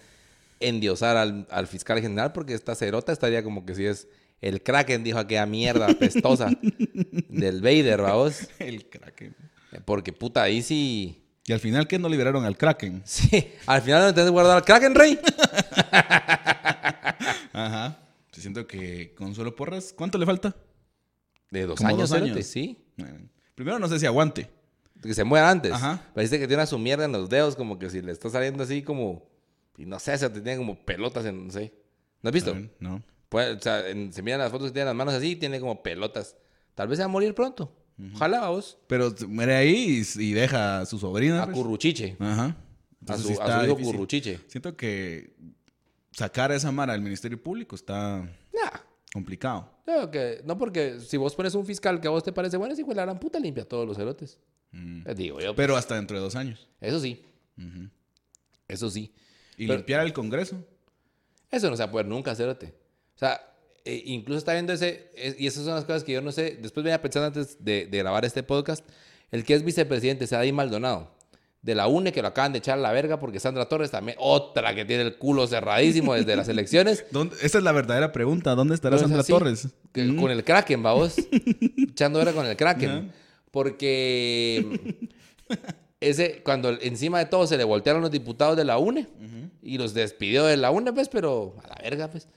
[0.61, 4.09] endiosar al, al fiscal general, porque esta cerota estaría como que si es
[4.41, 6.51] el Kraken, dijo aquella mierda pestosa
[7.29, 8.49] del Vader, vamos.
[8.59, 9.35] El Kraken.
[9.85, 11.23] Porque puta, ahí sí.
[11.47, 13.03] Y al final, ¿qué no liberaron al Kraken?
[13.07, 15.19] Sí, al final no intentas guardar al Kraken, rey.
[17.53, 17.99] Ajá.
[18.33, 20.55] Siento que Consuelo Porras, ¿cuánto le falta?
[21.51, 22.47] De dos Como años, dos cerote, años.
[22.47, 22.79] sí.
[22.99, 23.27] Eh,
[23.59, 24.49] Primero no sé si aguante.
[25.03, 25.73] Que se muera antes.
[25.73, 26.01] Ajá.
[26.15, 28.63] Parece que tiene a su mierda en los dedos, como que si le está saliendo
[28.63, 29.29] así como.
[29.77, 31.47] Y no sé, se te tiene como pelotas en.
[31.49, 31.73] No sé.
[32.23, 32.55] ¿No has visto?
[32.55, 33.03] Ver, No.
[33.31, 36.37] O sea, en- se miran las fotos que tiene las manos así, tiene como pelotas.
[36.77, 37.75] Tal vez se va a morir pronto.
[38.15, 38.79] Ojalá, vos.
[38.87, 41.43] Pero muere ahí y, y deja a su sobrina.
[41.43, 41.57] A pues.
[41.57, 42.17] Curruchiche.
[42.21, 42.57] Ajá.
[43.09, 43.93] A su, sí a su hijo difícil.
[43.93, 44.41] Curruchiche.
[44.47, 45.35] Siento que
[46.13, 48.19] sacar a esa mara del Ministerio Público está
[48.53, 48.81] Nah.
[49.13, 49.71] Complicado.
[50.13, 52.83] Que, no porque si vos pones un fiscal que a vos te parece bueno, ese
[52.83, 54.39] hijo de la gran puta limpia todos los cerotes.
[54.73, 55.09] Mm.
[55.09, 55.55] Eh, Digo yo.
[55.55, 56.69] Pero hasta dentro de dos años.
[56.81, 57.25] Eso sí.
[58.69, 59.13] Eso sí.
[59.57, 60.63] Y Pero- limpiar el Congreso.
[61.51, 62.75] Eso no se va a poder nunca, cerote.
[63.15, 63.41] O sea,
[63.85, 66.59] eh, incluso está viendo ese, es- y esas son las cosas que yo no sé,
[66.61, 68.87] después venía pensando antes de, de grabar este podcast,
[69.31, 71.17] el que es vicepresidente, Sadie Maldonado,
[71.63, 74.17] de la UNE, que lo acaban de echar a la verga, porque Sandra Torres también,
[74.21, 78.55] otra que tiene el culo cerradísimo desde las elecciones, ¿Dónde- Esa es la verdadera pregunta.
[78.55, 79.33] ¿Dónde estará No es Sandra así.
[79.33, 79.69] Torres?
[79.93, 80.21] que- Mm.
[80.21, 81.17] con el Kraken, vamos,
[81.91, 83.11] echando hora con el Kraken,
[83.51, 85.09] porque
[86.01, 89.07] ese, cuando encima de todo se le voltearon los diputados de la UNE,
[89.63, 92.29] y los despidió de la UNE, pues, pero a la verga, pues.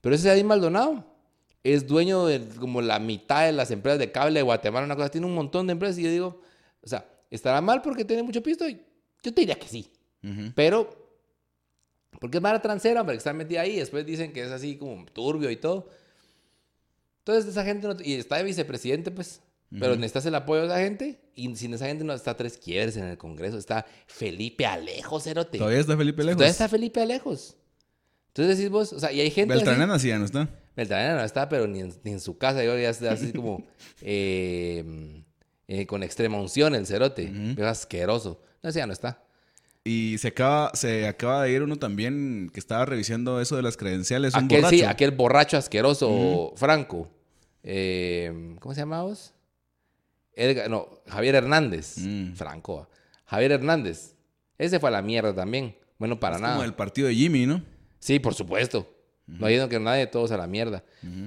[0.00, 1.04] Pero ese Sadie Maldonado
[1.62, 5.10] es dueño de como la mitad de las empresas de cable de Guatemala, una cosa,
[5.10, 6.40] tiene un montón de empresas y yo digo,
[6.82, 8.66] o sea, ¿estará mal porque tiene mucho pisto?
[8.68, 9.90] Yo te diría que sí,
[10.22, 10.52] Ujú.
[10.54, 10.98] pero
[12.20, 15.04] porque es mara transera, hombre, que está metida ahí, después dicen que es así como
[15.06, 15.88] turbio y todo.
[17.20, 19.40] Entonces, esa gente, no- y está de vicepresidente, pues,
[19.78, 22.96] pero necesitas el apoyo de esa gente, y sin esa gente no está tres quiebres
[22.96, 25.58] en el Congreso, está Felipe Alejo, cerote.
[25.58, 26.36] Todavía está Felipe Lejos.
[26.38, 27.56] Todavía está Felipe Alejos.
[28.28, 29.54] Entonces decís vos, o sea, y hay gente.
[29.54, 30.48] así- Beltranena sí ya no está.
[30.74, 32.64] Beltranena no está, pero ni en, ni en su casa.
[32.64, 33.64] Yo ya así como
[34.02, 35.22] eh,
[35.72, 37.30] eh, con extrema unción el cerote.
[37.30, 37.60] Ujú.
[37.62, 38.42] Es asqueroso.
[38.62, 39.22] No, ya no está.
[39.84, 43.76] Y se acaba, se acaba de ir uno también que estaba revisando eso de las
[43.76, 44.34] credenciales.
[44.34, 44.76] Un Aquel borracho.
[44.76, 47.08] sí, aquel borracho asqueroso, Franco.
[47.62, 49.32] Eh, ¿Cómo se llamaba vos?
[50.34, 51.98] Edgar- no, Javier Hernández.
[51.98, 52.32] Mm.
[52.34, 52.88] Franco.
[53.26, 54.14] Javier Hernández.
[54.58, 55.76] Ese fue a la mierda también.
[55.98, 56.54] Bueno, para Es nada.
[56.54, 57.62] como el partido de Jimmy, ¿no?
[58.00, 58.92] Sí, por supuesto.
[59.26, 60.82] No hay que nadie, todos a la mierda.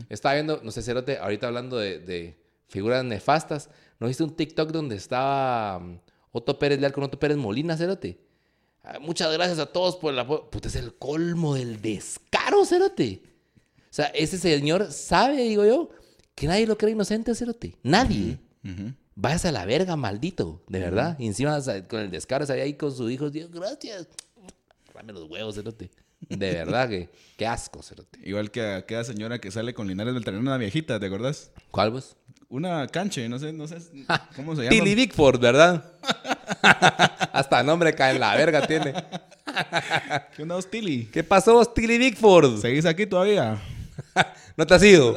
[0.09, 2.37] Estaba viendo, no sé, Cerote, ahorita hablando de, de
[2.67, 3.69] figuras nefastas,
[4.03, 5.97] ¿no viste un TikTok donde estaba um,
[6.33, 8.19] Otto Pérez Leal con Otto Pérez Molina, Cerote?
[8.83, 10.49] Ah, muchas gracias a todos por el apoyo.
[10.49, 13.21] Puta, es el colmo del descaro, Cerote.
[13.79, 15.89] O sea, ese señor sabe, digo yo,
[16.35, 17.77] que nadie lo cree inocente, Cerote.
[17.81, 18.39] Nadie.
[18.65, 18.93] Ujú.
[19.15, 21.15] Váyase a la verga, maldito, de verdad.
[21.17, 24.09] Y encima, con el descaro, salía ahí con su hijo, Dios, gracias.
[24.93, 25.89] Dame los huevos, Cerote.
[26.27, 28.19] De verdad, que qué asco, Cerote.
[28.21, 31.51] Igual que aquella señora que sale con Linares Beltranena, una viejita, ¿te acordás?
[31.71, 32.17] ¿Cuál vos?
[32.53, 33.77] Una canche, no sé, no sé
[34.35, 34.69] cómo se llama.
[34.69, 35.83] Tilly Bigford, ¿verdad?
[37.33, 38.93] Hasta nombre cae en la verga tiene.
[40.35, 41.05] ¿Qué onda vos, Tilly?
[41.05, 42.61] ¿Qué pasó vos, Tilly Bigford?
[42.61, 43.59] ¿Seguís aquí todavía?
[44.55, 45.15] ¿No te has ido?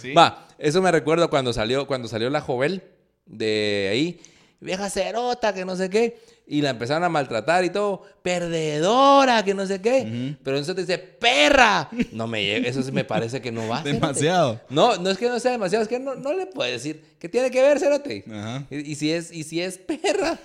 [0.00, 0.14] Sí.
[0.14, 2.82] Va, eso me recuerdo cuando salió, cuando salió la Jovel
[3.26, 4.20] de ahí.
[4.60, 6.22] Vieja cerota, que no sé qué.
[6.46, 8.02] Y la empezaron a maltratar y todo.
[8.22, 10.36] Perdedora, que no sé qué.
[10.42, 11.88] Pero eso te dice, perra.
[12.12, 12.68] No me llega.
[12.68, 13.82] Eso sí me parece que no va.
[13.84, 14.60] Demasiado.
[14.68, 17.02] No, no es que no sea demasiado, es que no, no le puedes decir.
[17.18, 18.24] ¿Qué tiene que ver, Cerote?
[18.30, 18.66] Ajá.
[18.70, 20.38] Y, y si es, y si es perra,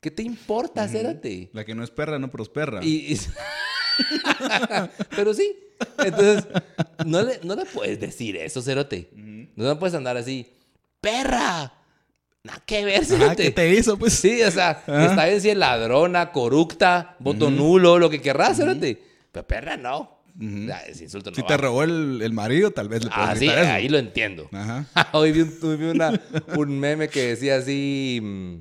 [0.00, 1.50] ¿qué te importa, Cerote?
[1.52, 2.80] La que no es perra no prospera.
[2.82, 3.18] Y, y-
[5.16, 5.56] Pero sí.
[5.98, 6.46] Entonces,
[7.06, 9.10] no le, no le puedes decir eso, Cerote.
[9.14, 10.46] No le puedes andar así,
[11.00, 11.72] perra.
[12.44, 13.02] Nada que ver.
[13.36, 14.14] ¿Qué te hizo, pues?
[14.14, 19.02] Sí, o sea, está bien si es ladrona, corrupta, voto nulo, lo que querrás, cerote.
[19.32, 20.16] Pero perra no.
[20.40, 20.68] Ujú.
[20.86, 21.48] Ese insulto no Si va.
[21.48, 23.58] te robó el, el marido, tal vez le puedes Ah, sí, eso.
[23.72, 24.48] ahí lo entiendo.
[24.52, 24.86] Ajá.
[25.12, 26.12] Hoy vi, un, hoy vi una-
[26.56, 28.20] un meme que decía así.
[28.22, 28.54] mm,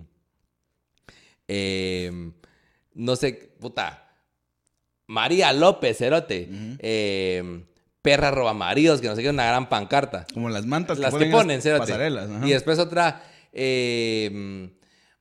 [1.47, 2.31] eh,
[2.95, 4.03] no sé, puta.
[5.07, 6.49] María López, cerote.
[6.79, 7.63] eh,
[8.01, 10.25] perra roba maridos, que no sé qué, una gran pancarta.
[10.33, 12.29] Como las mantas Las que que ponen, ponen, en las pasarelas.
[12.29, 12.47] ajá.
[12.47, 13.23] Y después otra.
[13.57, 14.69] Eh,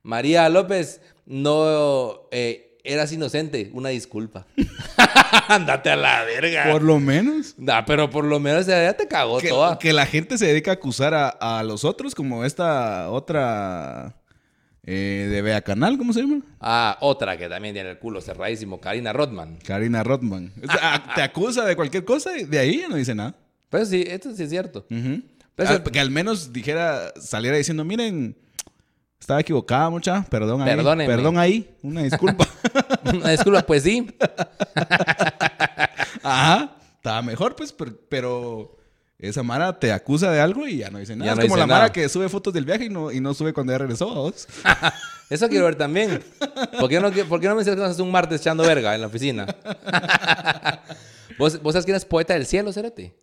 [0.03, 2.27] María López no.
[2.31, 4.47] eh, eras inocente, una disculpa.
[5.49, 6.71] Andate a la verga.
[6.71, 7.55] Por lo menos.
[7.57, 9.77] Nah, pero por lo menos ya te cagó Que, toda.
[9.77, 14.15] que la gente se dedica a acusar a, a los otros, como esta otra
[14.83, 16.41] eh, de Bea Canal, ¿cómo se llama?
[16.61, 19.57] Ah, otra que también tiene el culo cerradísimo, Karina Rodman.
[19.65, 20.53] Karina Rothman.
[20.63, 23.35] O sea, te acusa de cualquier cosa y de ahí no dice nada.
[23.69, 24.85] Pues sí, esto sí es cierto.
[24.87, 25.01] Pues,
[25.57, 28.37] Ah, que al menos dijera, saliera diciendo, miren,
[29.19, 30.75] estaba equivocada mucha, perdón ahí.
[30.75, 31.13] Perdónenme.
[31.13, 32.47] Perdón ahí, una disculpa.
[33.13, 34.05] Una disculpa, pues sí.
[36.23, 38.77] Ajá, estaba mejor, pues, pero, pero
[39.17, 41.27] esa Mara te acusa de algo y ya no dice nada.
[41.27, 41.79] Ya es no como dice la nada.
[41.81, 44.15] Mara que sube fotos del viaje y no, y no sube cuando ya regresó, ¿a
[44.15, 44.47] vos?
[45.29, 46.21] Eso quiero ver también.
[46.79, 48.63] ¿Por qué no, por qué no me dices que vas a hacer un martes echando
[48.63, 49.45] verga en la oficina?
[51.37, 53.13] ¿Vos, ¿Vos sabes quién es poeta del cielo, Cérate?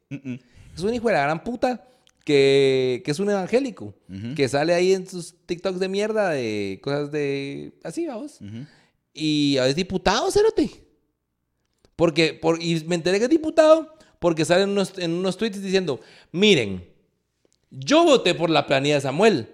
[0.75, 1.83] Es un hijo de la gran puta
[2.25, 3.95] que, que es un evangélico.
[4.35, 7.73] Que sale ahí en sus TikToks de mierda de cosas de...
[7.85, 8.39] Así, vamos.
[9.13, 10.71] Y es diputado, Cérate.
[11.97, 15.63] Porque, por, y me enteré que es diputado porque sale en unos, en unos tweets
[15.63, 16.01] diciendo,
[16.33, 16.89] miren,
[17.71, 19.51] yo voté por la planilla de Samuel.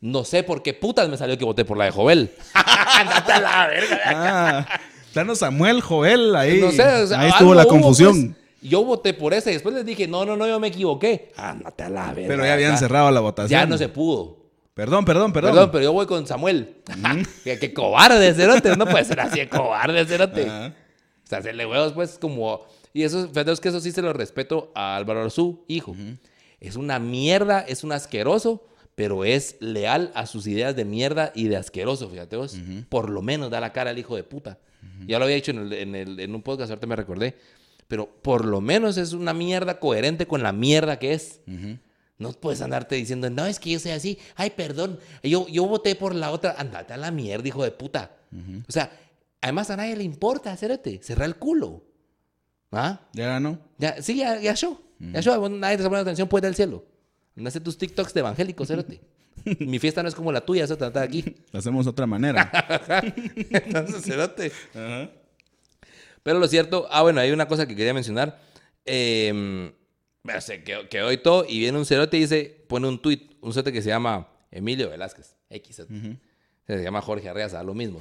[0.00, 2.30] No sé por qué putas me salió que voté por la de Jovel.
[2.54, 4.00] Andate a la verga.
[4.04, 4.80] Ah,
[5.12, 8.34] plano Samuel, Joel, ahí, No sé, o sea, ahí estuvo la hubo, confusión.
[8.34, 8.43] pues.
[8.68, 11.32] Yo voté por esa y después les dije, no, no, no, yo me equivoqué.
[11.36, 12.28] Ándate a la verga.
[12.28, 13.60] pero ya habían cerrado la votación.
[13.60, 14.42] Ya no se pudo.
[14.74, 15.52] Perdón, perdón, perdón.
[15.52, 16.78] Perdón, pero yo voy con Samuel.
[17.44, 18.76] que, que cobarde, cerote.
[18.76, 20.42] No puede ser así de cobarde, cerote.
[20.50, 22.66] O sea, hacerle huevos, pues, como...
[22.92, 25.94] Y eso, fíjate, es que eso sí se lo respeto a Álvaro Arzú, hijo.
[26.60, 31.48] Es una mierda, es un asqueroso, pero es leal a sus ideas de mierda y
[31.48, 32.56] de asqueroso, fíjate vos.
[32.88, 34.58] Por lo menos da la cara al hijo de puta.
[35.06, 37.34] Ya lo había dicho en, el- en el- en un podcast, ahorita me recordé.
[37.94, 41.38] Pero por lo menos es una mierda coherente con la mierda que es.
[42.18, 44.18] No puedes andarte diciendo, no, es que yo soy así.
[44.34, 44.98] Ay, perdón.
[45.22, 46.56] Yo, yo voté por la otra.
[46.58, 48.10] Andate a la mierda, hijo de puta.
[48.68, 48.90] O sea,
[49.40, 51.00] además a nadie le importa, acérate.
[51.04, 51.84] Cerra el culo.
[52.72, 52.98] ¿Ah?
[53.12, 53.60] Ya ganó.
[53.78, 54.76] Ya, sí, ya, ya show.
[54.98, 55.38] Ya.
[55.38, 56.84] Bueno, Nadie te está poniendo atención, puede del cielo.
[57.36, 59.00] Anda a hacer tus TikToks de evangélico, cérate.
[59.60, 61.36] Mi fiesta no es como la tuya, eso trata aquí.
[61.52, 62.50] Lo hacemos de otra manera.
[63.36, 64.50] Entonces, cérate.
[64.74, 65.10] Ajá.
[66.24, 68.40] Pero lo cierto, ah, bueno, hay una cosa que quería mencionar.
[68.84, 69.72] Eh,
[70.40, 73.52] se quedó, quedó y todo, y viene un cerote y dice, pone un tweet, un
[73.52, 76.18] cerote que se llama Emilio Velázquez, X, cerote.
[76.66, 78.00] se llama Jorge Arreaza, lo mismo.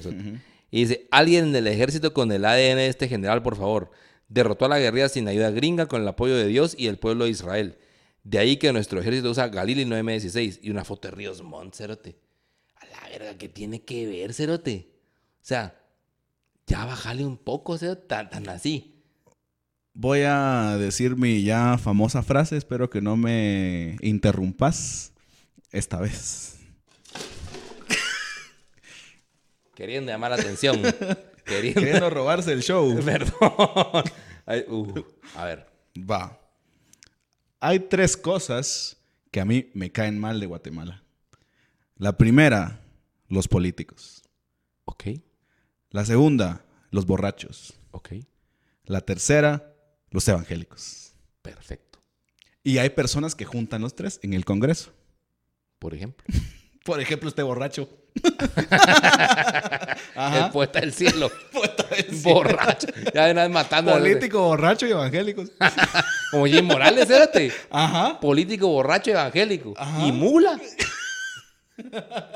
[0.71, 3.91] Y dice, alguien del ejército con el ADN de este general, por favor,
[4.29, 7.25] derrotó a la guerrilla sin ayuda gringa con el apoyo de Dios y el pueblo
[7.25, 7.77] de Israel.
[8.23, 11.75] De ahí que nuestro ejército usa Galil no M16 y una foto de Ríos Montt,
[11.75, 12.15] cerote.
[12.75, 14.87] A la verga, ¿qué tiene que ver, cerote?
[15.41, 15.77] O sea,
[16.67, 18.93] ya bájale un poco, cerote, tan, tan así.
[19.93, 25.13] Voy a decir mi ya famosa frase, espero que no me interrumpas
[25.71, 26.59] esta vez.
[29.75, 30.81] Queriendo llamar la atención.
[31.45, 31.79] Queriendo.
[31.79, 32.99] Queriendo robarse el show.
[33.05, 34.03] Perdón.
[34.45, 35.03] Ay, uh,
[35.35, 35.67] a ver.
[35.97, 36.39] Va.
[37.59, 38.97] Hay tres cosas
[39.31, 41.03] que a mí me caen mal de Guatemala.
[41.97, 42.81] La primera,
[43.29, 44.23] los políticos.
[44.85, 45.05] Ok,
[45.93, 47.75] La segunda, los borrachos.
[47.91, 48.13] ok.
[48.85, 49.75] La tercera,
[50.09, 51.13] los evangélicos.
[51.43, 51.99] Perfecto.
[52.63, 54.91] Y hay personas que juntan los tres en el Congreso.
[55.77, 56.25] Por ejemplo.
[56.83, 57.87] Por ejemplo, este borracho.
[60.15, 61.31] El poeta del cielo.
[62.23, 62.87] Borracho.
[63.13, 63.91] Ya de una vez matando.
[63.91, 65.51] a Político, borracho y evangélicos.
[66.31, 67.53] Como Jim Morales, espérate.
[67.69, 68.19] Ajá.
[68.19, 69.75] Político borracho evangélico.
[69.77, 70.07] Ajá.
[70.07, 70.59] Y mula.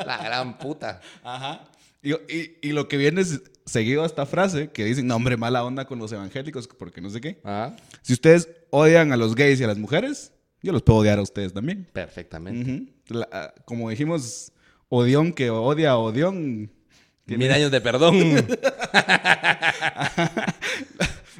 [0.05, 1.01] La gran puta.
[1.23, 1.67] Ajá.
[2.07, 5.35] Y, y- y lo que viene es seguido a esta frase que dicen, no, hombre,
[5.35, 7.39] mala onda con los evangélicos, porque no sé qué.
[7.43, 10.31] Ah, Si ustedes odian a los gays y a las mujeres,
[10.63, 11.85] yo los puedo odiar a ustedes también.
[11.91, 12.93] perfectamente.
[13.09, 14.51] La- ah, como dijimos,
[14.89, 16.71] odión que odia a odión.
[17.25, 18.15] tiene- Mil años de perdón.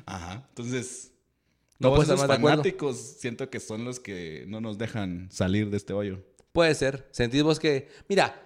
[0.06, 0.46] Ajá.
[0.50, 1.12] Entonces,
[1.80, 5.94] No todos esos fanáticos siento que son los que no nos dejan salir de este
[5.94, 6.24] hoyo.
[6.52, 7.08] Puede ser.
[7.12, 7.88] Sentís vos que.
[8.10, 8.44] Mira.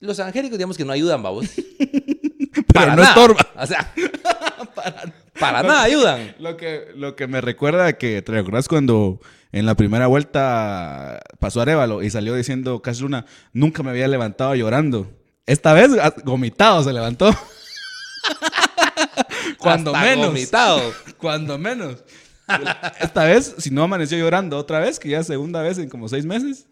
[0.00, 1.46] Los evangélicos, digamos que no ayudan, babos.
[2.72, 3.08] Pero no nada.
[3.08, 3.46] estorba.
[3.56, 3.92] O sea,
[5.38, 6.34] Para nada ayudan.
[6.38, 9.20] Lo que, lo que me recuerda que, ¿te recuerdas cuando
[9.52, 14.54] en la primera vuelta pasó Arevalo y salió diciendo Cash Luna, nunca me había levantado
[14.54, 15.10] llorando?
[15.46, 17.30] Esta vez, ah, gomitado se levantó.
[19.58, 20.50] cuando Hasta menos.
[21.18, 22.04] Cuando menos.
[23.00, 26.08] Esta vez, si no amaneció llorando otra vez, que ya es segunda vez en como
[26.08, 26.66] seis meses,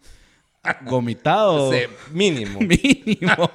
[0.85, 1.71] gomitado.
[1.73, 1.79] Sí,
[2.11, 2.59] mínimo.
[2.61, 3.51] Mínimo.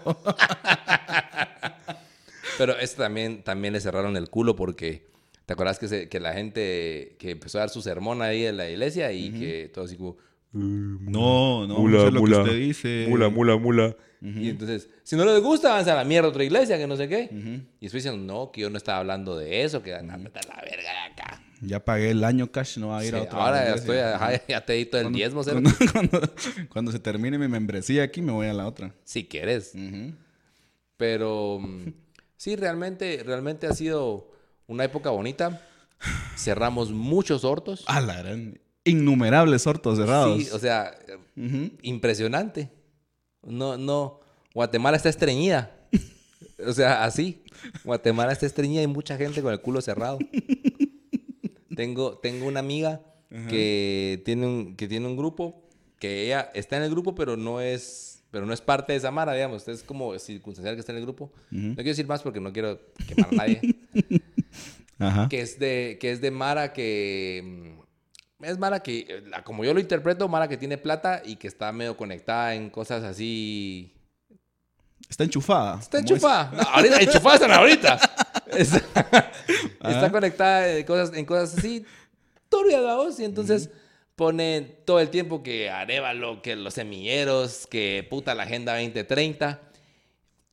[2.59, 5.09] Pero esto también, también le cerraron el culo porque...
[5.47, 8.57] ¿Te acuerdas que, se- que la gente que empezó a dar su sermón ahí en
[8.57, 10.17] la iglesia y que todo así como...
[10.53, 12.37] No, no, Mula, eso es lo mula.
[12.37, 13.07] que usted dice.
[13.09, 13.97] Mula, mula, mula.
[14.23, 16.95] Y entonces, si no les gusta, avanza a la mierda a otra iglesia, que no
[16.97, 17.29] sé qué.
[17.33, 20.45] Y después dicen, no, que yo no estaba hablando de eso, que anda a meter
[20.47, 21.43] la verga de acá.
[21.63, 23.99] Ya pagué el año cash, no va a ir Sí, a otra ahora ya estoy,
[23.99, 26.21] ajá, ya te edito el diezmo, cuando, cuando-
[26.71, 28.95] cuando se termine mi membresía aquí, me voy a la otra.
[29.05, 29.73] Si quieres.
[30.97, 31.93] Pero mm,
[32.37, 34.31] sí, realmente, realmente ha sido
[34.67, 35.61] una época bonita.
[36.37, 37.85] Cerramos muchos hortos.
[37.87, 38.59] A la gran.
[38.85, 40.43] Innumerables hortos cerrados.
[40.43, 40.95] Sí, o sea,
[41.83, 42.71] impresionante.
[43.43, 44.21] No, no.
[44.55, 45.71] Guatemala está estreñida.
[46.67, 47.43] O sea, así.
[47.85, 50.19] Guatemala está estreñida y mucha gente con el culo cerrado.
[51.81, 53.01] Tengo, tengo una amiga
[53.49, 55.63] que tiene un, que tiene un grupo,
[55.99, 59.11] que ella está en el grupo, pero no es, pero no es parte de esa
[59.11, 59.67] mara, digamos.
[59.67, 61.33] Es como circunstancial que está en el grupo.
[61.51, 62.79] No quiero decir más porque no quiero
[63.09, 63.61] quemar a nadie.
[64.99, 65.29] Ajá.
[65.31, 67.43] que es de, que es de Mara que...
[68.41, 71.49] mm, Es Mara que, eh, como yo lo interpreto, Mara que tiene plata y que
[71.49, 73.95] está medio conectada en cosas así...
[75.11, 75.81] Está enchufada.
[75.81, 76.53] Está enchufada.
[76.53, 78.01] No, ahorita, enchufada están ahorita.
[78.51, 79.31] Está, está
[79.81, 80.11] Ajá.
[80.11, 81.85] conectada en cosas, en cosas así
[82.49, 83.19] turbias, vamos.
[83.21, 83.71] Y entonces
[84.17, 89.61] ponen todo el tiempo que Arevalo, que los semilleros, que puta la Agenda 2030.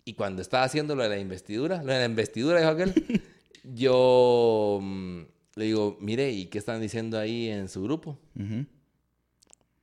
[0.06, 3.22] Y cuando estaba haciendo lo de la investidura, lo de la investidura, dijo aquel,
[3.64, 5.22] yo mm,
[5.56, 8.18] le digo, mire, ¿y qué están diciendo ahí en su grupo?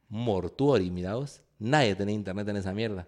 [0.09, 1.43] Mortuori, miraos.
[1.59, 3.07] Nadie tenía internet en esa mierda.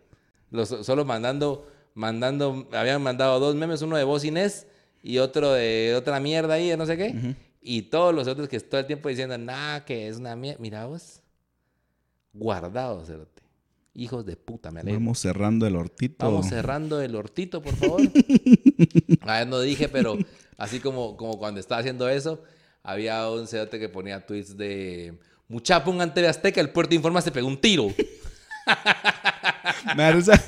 [0.51, 4.67] Los, solo mandando, mandando, habían mandado dos memes, uno de voz Inés
[5.03, 7.35] y otro de otra mierda ahí, de no sé qué.
[7.61, 10.61] Y todos los otros que todo el tiempo diciendo, nah, que es una mierda.
[10.61, 11.21] Miraos.
[12.33, 13.43] Guardados, cerote.
[13.95, 15.01] Hijos de puta, me alegro.
[15.01, 16.27] Vamos cerrando el hortito.
[16.27, 18.03] Vamos cerrando el hortito, por favor.
[19.23, 20.19] A ver, no dije, pero
[20.59, 22.43] así como, como cuando estaba haciendo eso,
[22.83, 25.19] había un cerote que ponía tweets de...
[25.49, 27.89] Mucha pongan TV Azteca, el puerto informa se pegó un tiro.
[29.97, 30.43] Me da risa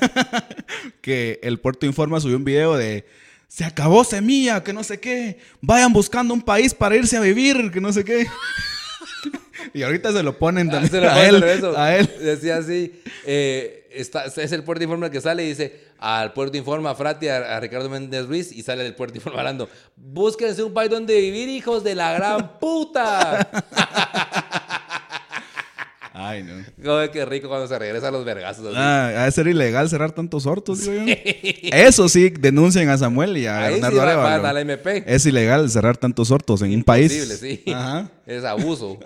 [1.01, 3.05] que el Puerto Informa subió un video de
[3.47, 5.39] se acabó semilla, que no sé qué.
[5.61, 8.27] Vayan buscando un país para irse a vivir, que no sé qué.
[9.73, 11.43] y ahorita se lo ponen Ah, también se lo a, él,
[11.75, 12.23] a.
[12.23, 16.93] Decía así, eh, está, es el puerto informa que sale y dice, al puerto informa
[16.93, 20.91] Frati a, a Ricardo Méndez Ruiz y sale del puerto informa hablando, búsquense un país
[20.91, 23.49] donde vivir, hijos de la gran puta.
[26.21, 26.53] Ay, no.
[26.83, 28.73] Joder, qué rico cuando se regresa a los vergazos.
[28.75, 31.13] Ah, ha de ser ilegal cerrar tantos hortos, digo yo.
[31.71, 34.41] Eso sí, denuncien a Samuel y a Ahí sí Bernardo va- Arevalo.
[34.43, 35.03] van a la MP.
[35.07, 37.13] Es ilegal cerrar tantos hortos en un país.
[37.13, 37.71] Imposible, sí.
[37.73, 38.09] Ajá.
[38.25, 38.99] Es abuso.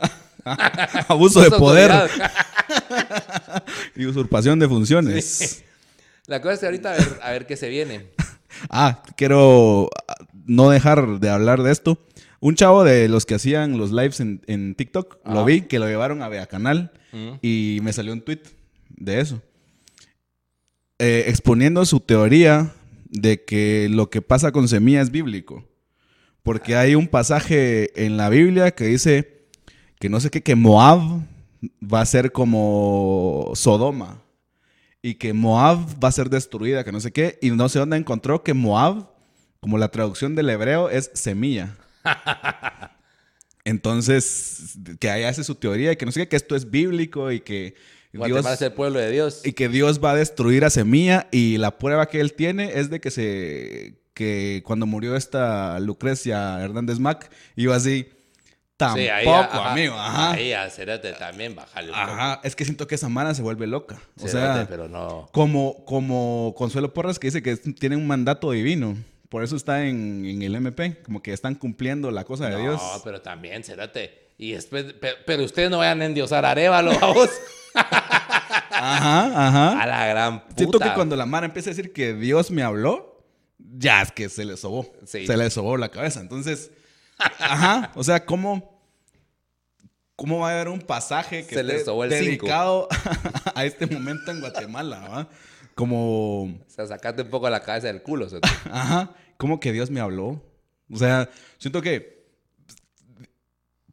[1.08, 2.32] Abuso de poder autoridad.
[3.96, 5.64] y usurpación de funciones.
[6.28, 8.08] La cosa es que ahorita a ver, a ver qué se viene.
[8.70, 11.98] Ah, quiero ah, no dejar de hablar de esto.
[12.46, 15.88] Un chavo de los que hacían los lives en, en TikTok, lo vi, que lo
[15.88, 17.34] llevaron a Bea Canal Mm.
[17.44, 18.42] y me salió un tweet
[18.90, 19.40] de eso.
[21.00, 22.74] Eh, exponiendo su teoría
[23.10, 25.64] de que lo que pasa con semilla es bíblico.
[26.42, 29.46] Porque hay un pasaje en la Biblia que dice
[30.00, 31.22] que no sé qué, que Moab
[31.82, 34.20] va a ser como Sodoma.
[35.02, 37.38] Y que Moab va a ser destruida, que no sé qué.
[37.42, 39.08] Y no sé dónde encontró que Moab,
[39.60, 41.76] como la traducción del hebreo, es semilla.
[43.66, 47.32] Entonces, que ahí hace su teoría y que no sé qué, que esto es bíblico
[47.32, 47.76] y que
[48.12, 49.42] Dios, es el pueblo de Dios.
[49.44, 52.90] y que Dios va a destruir a Semilla y la prueba que él tiene es
[52.90, 58.08] de que se que cuando murió esta Lucrecia Hernández Mac iba así
[58.78, 60.32] tampoco, Sí, ahí, ajá, amigo, ajá.
[60.34, 61.90] Ahí a Cerate también, bájale.
[61.90, 64.00] un Ajá, es que siento que esa mara se vuelve loca.
[64.22, 65.28] O Cerate, sea, pero no.
[65.32, 68.96] como, como Consuelo Porras que dice que tiene un mandato divino.
[69.34, 72.60] Por eso está en, en el MP, como que están cumpliendo la cosa de No,
[72.60, 72.82] Dios.
[73.04, 74.30] pero también, Cerate.
[74.38, 77.32] Y después, pe- pero, ustedes no vayan a endiosar a Arevalo, vamos.
[77.74, 79.82] Ajá, ajá.
[79.82, 80.56] A la gran puta.
[80.56, 83.26] Siento que cuando la Mara empieza a decir que Dios me habló,
[83.58, 84.94] ya es que se le sobó.
[85.08, 85.26] Sí.
[85.26, 86.20] Se le sobó la cabeza.
[86.20, 86.70] Entonces,
[87.18, 87.92] ajá.
[87.96, 88.80] O sea, ¿cómo,
[90.16, 92.88] cómo va a haber un pasaje que Se esté dedicado
[93.56, 95.00] a este momento en Guatemala?
[95.10, 95.28] ¿va?
[95.76, 98.30] Como, O sea, sacate un poco la cabeza del culo.
[98.30, 98.48] Cerate.
[98.72, 99.16] ajá.
[99.38, 100.42] ¿Cómo que Dios me habló?
[100.92, 102.14] O sea, siento que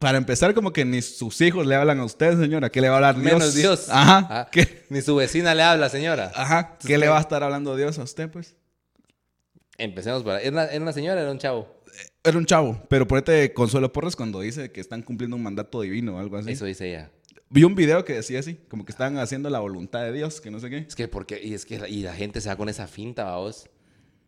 [0.01, 2.71] para empezar, como que ni sus hijos le hablan a usted, señora.
[2.71, 3.33] ¿Qué le va a hablar Dios?
[3.33, 3.87] Menos Dios.
[3.89, 4.27] Ajá.
[4.31, 6.31] Ah, ¿Qué, Ni su vecina le habla, señora.
[6.33, 6.77] ajá.
[6.79, 8.55] ¿Qué le va a estar hablando Dios a usted, pues?
[9.77, 10.47] Empecemos por ahí.
[10.47, 11.83] ¿Era una, señora o era un chavo?
[12.23, 16.15] Era un chavo, pero ponete Consuelo Porras cuando dice que están cumpliendo un mandato divino
[16.15, 16.51] o algo así.
[16.51, 17.11] Eso dice ella.
[17.53, 20.49] Vi un video que decía así, como que estaban haciendo la voluntad de Dios, que
[20.49, 20.77] no sé qué.
[20.87, 23.25] Es que porque, y es que la, y la gente se va con esa finta,
[23.25, 23.69] vamos.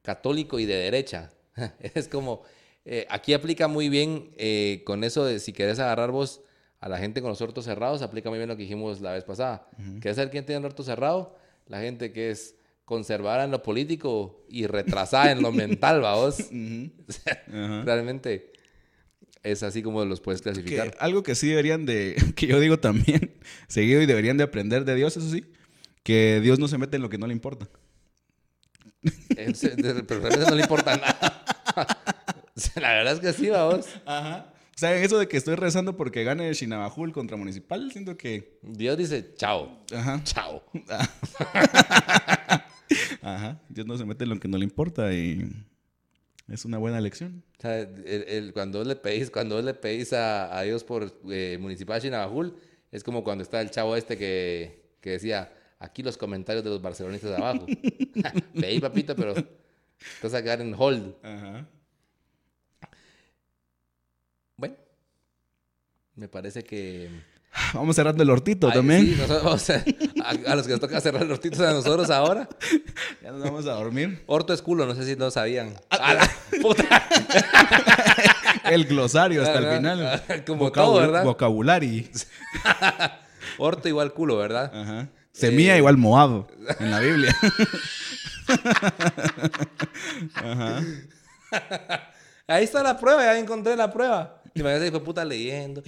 [0.02, 1.32] Católico y de derecha.
[1.96, 2.42] Es como,
[2.84, 6.42] eh, aquí aplica muy bien eh, con eso de si querés agarrar vos
[6.82, 9.24] a la gente con los ortos cerrados, aplica muy bien lo que dijimos la vez
[9.24, 9.70] pasada.
[10.02, 11.38] ¿Querés saber quién tiene el orto cerrado?
[11.68, 16.40] La gente que es conservada en lo político y retrasada en lo mental, vamos.
[17.48, 17.84] Ajá.
[17.86, 18.53] Realmente
[19.44, 20.96] es así como los puedes Que clasificar.
[21.00, 23.32] algo que sí deberían de, que yo digo también,
[23.68, 25.46] seguido y deberían de aprender de Dios, eso sí,
[26.04, 27.68] que Dios no se mete en lo que no le importa.
[29.36, 31.44] Pero realmente no le importa nada.
[32.76, 33.86] La verdad es que sí, vamos.
[34.06, 34.54] Ajá.
[34.76, 38.60] O sea, eso de que estoy rezando porque gane Shinabajul contra Municipal, siento que...
[38.64, 40.22] Dios dice, chao, Ajá.
[40.24, 40.64] chao.
[43.22, 43.62] Ajá.
[43.70, 45.48] Dios no se mete en lo que no le importa y
[46.54, 47.44] es una buena lección.
[47.58, 51.12] O sea, el- el- cuando vos le pedís, cuando le pedís a, a Dios por
[51.30, 52.56] eh, Municipal Chinabajul,
[52.92, 56.82] es como cuando está el chavo este que, que decía, aquí los comentarios de los
[56.82, 57.66] barcelonistas de abajo.
[58.54, 59.44] Pedí, papito, pero te
[60.22, 61.16] vas a quedar en hold.
[61.24, 61.68] Ajá.
[64.58, 64.76] Bueno,
[66.16, 67.10] me parece que...
[67.74, 69.06] Vamos cerrando el hortito Ay, también.
[69.06, 69.74] sí, nosotros vamos a,
[70.24, 72.48] a- a los que nos toca cerrar los titos a nosotros ahora.
[73.22, 74.22] Ya nos vamos a dormir.
[74.26, 75.76] Orto es culo, no sé si lo sabían.
[75.90, 76.30] ¡A la
[76.62, 76.84] puta!
[78.66, 80.24] El glosario hasta el final.
[80.46, 81.24] Como todo, ¿verdad?
[81.24, 82.04] Vocabulario.
[83.58, 84.72] Orto igual culo, ¿verdad?
[84.76, 85.08] Ajá.
[85.32, 86.48] Semilla igual Moab
[86.80, 87.36] en la Biblia.
[90.36, 90.82] Ajá.
[92.48, 94.42] Ahí está la prueba, ya encontré la prueba.
[94.54, 95.82] Y me fue puta leyendo.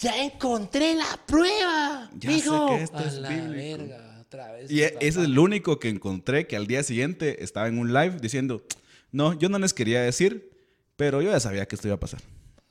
[0.00, 2.10] Ya encontré la prueba.
[2.18, 2.68] Ya sé mijo.
[2.68, 3.78] que esto A es la bíblico.
[3.78, 4.70] verga, otra vez.
[4.70, 8.16] Y ese es el único que encontré que al día siguiente estaba en un live
[8.20, 8.62] diciendo,
[9.12, 10.50] no, yo no les quería decir,
[10.96, 12.20] pero yo ya sabía que esto iba a pasar.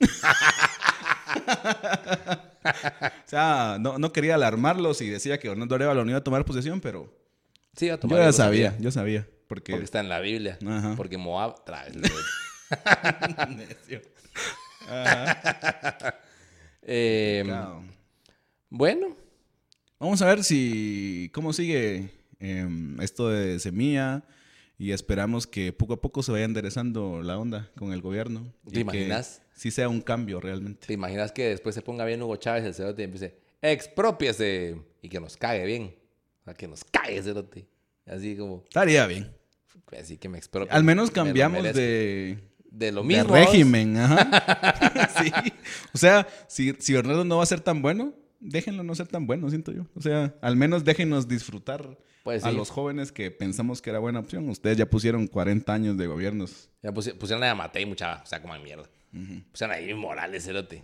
[3.20, 6.44] o sea, no, no quería alarmarlos y decía que Hernando Arevalo no iba a tomar
[6.44, 7.12] posesión, pero
[7.76, 9.26] Sí, iba a yo tomar ya algo, sabía, yo sabía.
[9.46, 9.72] Porque...
[9.72, 10.58] Porque está en la Biblia.
[10.66, 10.94] Ajá.
[10.96, 11.90] Porque Moab trae.
[13.48, 14.00] Necio.
[16.82, 17.44] Eh,
[18.68, 19.16] bueno,
[20.00, 22.08] Vamos a ver si cómo sigue
[22.38, 24.24] em, esto de semilla
[24.78, 28.50] y esperamos que poco a poco se vaya enderezando la onda con el gobierno.
[28.64, 29.42] ¿Te y que imaginas?
[29.52, 30.86] Sí sea un cambio realmente.
[30.86, 35.10] ¿te imaginas que después se ponga bien Hugo Chávez, el cerote, y empiece, expropiese, y
[35.10, 35.94] que nos cague bien?
[36.40, 37.66] O sea, que nos cague, cerote.
[38.06, 39.30] Así como, Estaría bien.
[40.00, 40.72] así que me expropie.
[40.72, 42.38] Al menos cambiamos de,
[42.70, 43.34] De lo de mismo.
[43.34, 43.96] régimen.
[43.96, 45.08] Ajá.
[45.22, 45.32] sí.
[45.92, 49.26] O sea, si, si Bernardo no va a ser tan bueno, déjenlo no ser tan
[49.26, 49.86] bueno, siento yo.
[49.94, 54.20] O sea, al menos déjenos disfrutar Pues a los jóvenes que pensamos que era buena
[54.20, 54.48] opción.
[54.48, 56.70] Ustedes ya pusieron 40 años de gobiernos.
[56.82, 58.88] Ya pusi- pusieron a Yamatei mucha, o sea, como mierda.
[59.50, 60.80] Pusieron a Jimmy Morales, cerote.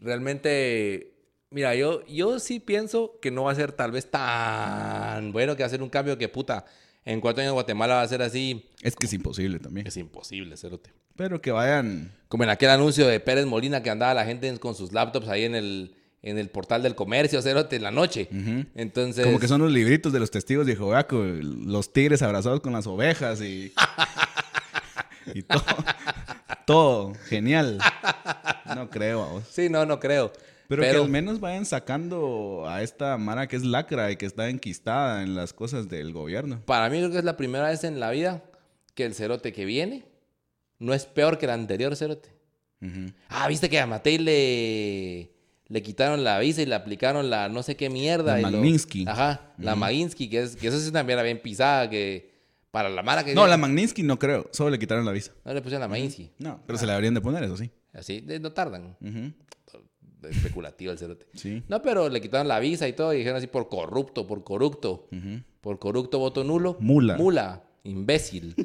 [0.00, 1.14] Realmente,
[1.50, 5.62] mira, yo, yo sí pienso que no va a ser tal vez tan bueno que
[5.62, 6.64] va a ser un cambio que puta.
[7.04, 8.68] En cuatro años Guatemala va a ser así.
[8.82, 9.86] Es que es imposible también.
[9.86, 10.92] Es imposible, cerote.
[11.16, 12.12] Pero que vayan.
[12.28, 15.28] Como en aquel anuncio de Pérez Molina que andaba la gente en- con sus laptops
[15.28, 18.28] ahí en el, en el portal del comercio, cerote, en la noche.
[18.74, 19.24] Entonces.
[19.26, 22.86] Como que son los libritos de los testigos de Jehová, los tigres abrazados con las
[22.86, 23.72] ovejas y.
[25.34, 25.64] y todo.
[26.66, 27.14] Todo.
[27.28, 27.78] Genial.
[28.76, 29.44] No creo, vamos.
[29.50, 30.32] Sí, no, no creo.
[30.76, 34.48] Pero, que al menos vayan sacando a esta Mara que es lacra y que está
[34.48, 36.62] enquistada en las cosas del gobierno.
[36.64, 38.44] Para mí creo que es la primera vez en la vida
[38.94, 40.04] que el cerote que viene
[40.78, 42.30] no es peor que el anterior cerote.
[42.80, 43.12] Ujú.
[43.28, 45.30] Ah, viste que a Matei le,
[45.66, 48.38] le quitaron la visa y le aplicaron la no sé qué mierda.
[48.38, 49.10] La y lo-.
[49.10, 52.30] Ajá, la Maginsky, que, es, que eso sí también era bien pisada, que
[52.70, 53.34] para la mara que...
[53.34, 54.48] No, la Magnitsky no creo.
[54.52, 55.32] Solo le quitaron la visa.
[55.44, 56.30] No le pusieron la Maginsky.
[56.38, 57.70] No, pero se la deberían de poner, eso sí.
[57.92, 58.96] Así, no tardan.
[59.00, 59.32] Ujú.
[60.28, 61.26] Especulativo el cerote.
[61.34, 61.62] Sí.
[61.68, 65.08] No, pero le quitaron la visa y todo y dijeron así por corrupto, por corrupto.
[65.60, 66.76] Por corrupto, voto nulo.
[66.80, 67.16] Mula.
[67.16, 67.62] Mula.
[67.84, 68.54] Imbécil.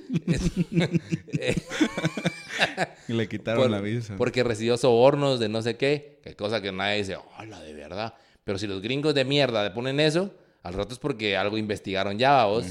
[3.08, 4.16] Y le quitaron Por- la visa.
[4.18, 8.14] Porque recibió sobornos de no sé qué, que cosa que nadie dice, hola, de verdad.
[8.44, 10.34] Pero si los gringos de mierda le ponen eso,
[10.64, 12.66] al rato es porque algo investigaron ya, vos.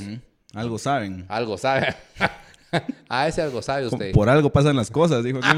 [0.55, 1.27] Algo saben.
[1.29, 1.95] Algo sabe.
[3.09, 4.13] A ese algo sabe usted.
[4.13, 5.41] Por algo pasan las cosas, dijo.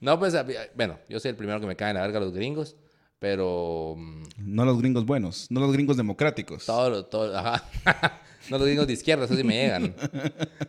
[0.00, 0.32] No, pues,
[0.76, 2.76] bueno, yo soy el primero que me cae en la verga los gringos.
[3.18, 6.66] Pero mm, No los gringos buenos, no los gringos democráticos.
[6.66, 7.64] todo, todo, ajá.
[8.50, 9.94] no los gringos de izquierda, eso sí me llegan.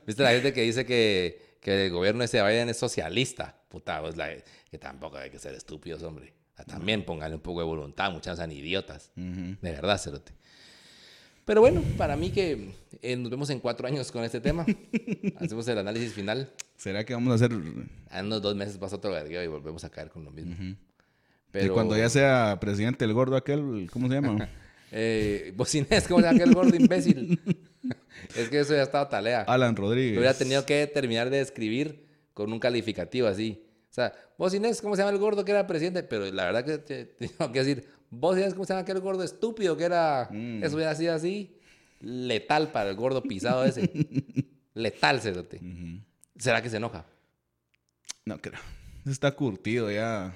[0.08, 3.56] ¿Viste la gente que dice que, que el gobierno de ese Biden es socialista?
[3.70, 4.30] Puta, pues la,
[4.72, 6.34] que tampoco hay que ser estúpidos, hombre.
[6.56, 9.12] Sea, También pónganle un poco de voluntad, muchas sean idiotas.
[9.16, 10.34] De verdad, Cerote.
[11.50, 14.68] Pero bueno, para mí que eh, nos vemos en cuatro años con este tema.
[15.39, 16.52] Hacemos el análisis final.
[16.78, 19.89] ¿Será que vamos a hacer En unos dos meses pasa otro vergueo y volvemos a
[19.89, 20.54] caer con lo mismo.
[20.64, 20.78] Y
[21.50, 24.47] Pero cuando ya sea presidente el gordo aquel, ¿cómo se llama?
[24.91, 27.39] Eh, vos Inés, ¿cómo se llama aquel gordo imbécil?
[28.36, 29.41] es que eso ya estaba talea.
[29.41, 30.18] Alan Rodríguez.
[30.20, 33.64] hubiera tenido que terminar de escribir con un calificativo así.
[33.89, 36.04] O sea, vos Inés, ¿cómo se llama el gordo que era presidente?
[36.04, 38.99] Pero la verdad que te- te tengo que decir, vos Inés, ¿cómo se llama aquel
[38.99, 40.28] gordo estúpido que era?
[40.32, 40.64] Mm.
[40.64, 41.55] Eso hubiera sido así.
[42.01, 43.89] Letal para el gordo pisado ese.
[44.74, 45.60] Letal, cerote.
[46.38, 47.05] ¿Será que se enoja?
[48.26, 48.60] No creo.
[49.05, 50.34] Está curtido ya.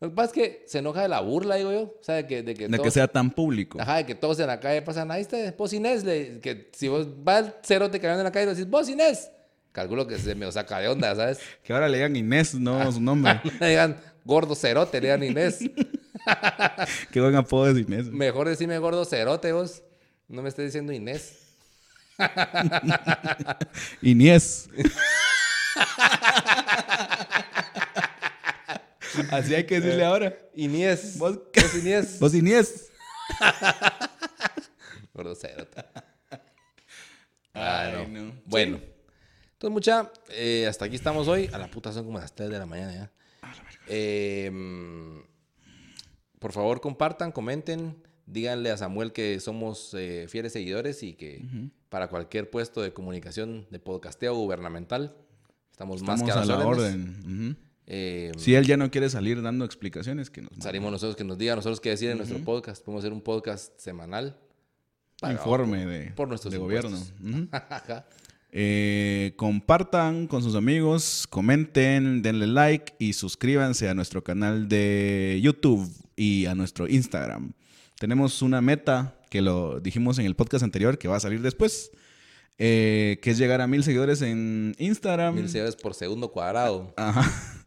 [0.00, 1.82] Lo que pasa es que se enoja de la burla, digo yo.
[1.84, 3.80] O sea, de que, de que, De que sea tan público.
[3.80, 6.88] Ajá, de que todos en la calle pasan, ahí está, vos Inés, le- que si
[6.88, 9.30] vos vas al cerote cayendo en la calle y decís, vos Inés,
[9.72, 11.38] calculo que se me saca de onda, ¿sabes?
[11.62, 13.40] Que ahora le digan Inés, no su nombre.
[13.60, 15.60] le digan gordo cerote, le digan Inés.
[17.12, 18.06] Qué buen apodo es Inés.
[18.06, 19.82] Mejor decime gordo cerote vos.
[20.28, 21.38] No me estés diciendo Inés.
[24.02, 24.68] Inés.
[29.30, 30.36] Así hay que decirle ahora.
[30.54, 31.16] Inés.
[31.18, 32.18] Vos- Vos Inés.
[32.20, 32.90] Vos Inés.
[35.14, 35.84] Gordo cerote.
[37.54, 38.24] Ay, no.
[38.24, 38.32] no.
[38.44, 38.78] Bueno.
[39.52, 41.48] Entonces, mucha, eh, hasta aquí estamos hoy.
[41.52, 43.10] A la puta son como las 3 de la mañana ya.
[43.88, 44.50] Eh,
[46.38, 47.96] por favor, compartan, comenten.
[48.26, 51.44] Díganle a Samuel que somos eh, fieles seguidores y que
[51.88, 55.16] para cualquier puesto de comunicación de podcasteo gubernamental
[55.70, 56.94] estamos, más que a, la órdenes.
[56.94, 57.56] orden.
[57.86, 60.50] Eh, Si él ya no quiere salir dando explicaciones, que nos.
[60.58, 62.84] Salimos nosotros que nos diga nosotros qué decir en nuestro podcast.
[62.84, 64.36] Podemos hacer un podcast semanal.
[65.20, 66.98] pagado informe de, por nuestros de gobierno.
[68.52, 75.90] Eh, compartan con sus amigos, comenten, denle like y suscríbanse a nuestro canal de YouTube
[76.16, 77.52] y a nuestro Instagram.
[77.98, 81.90] Tenemos una meta que lo dijimos en el podcast anterior que va a salir después,
[82.58, 85.34] eh, que es llegar a mil seguidores en Instagram.
[85.34, 86.94] Mil seguidores por segundo cuadrado.
[86.96, 87.24] Ajá.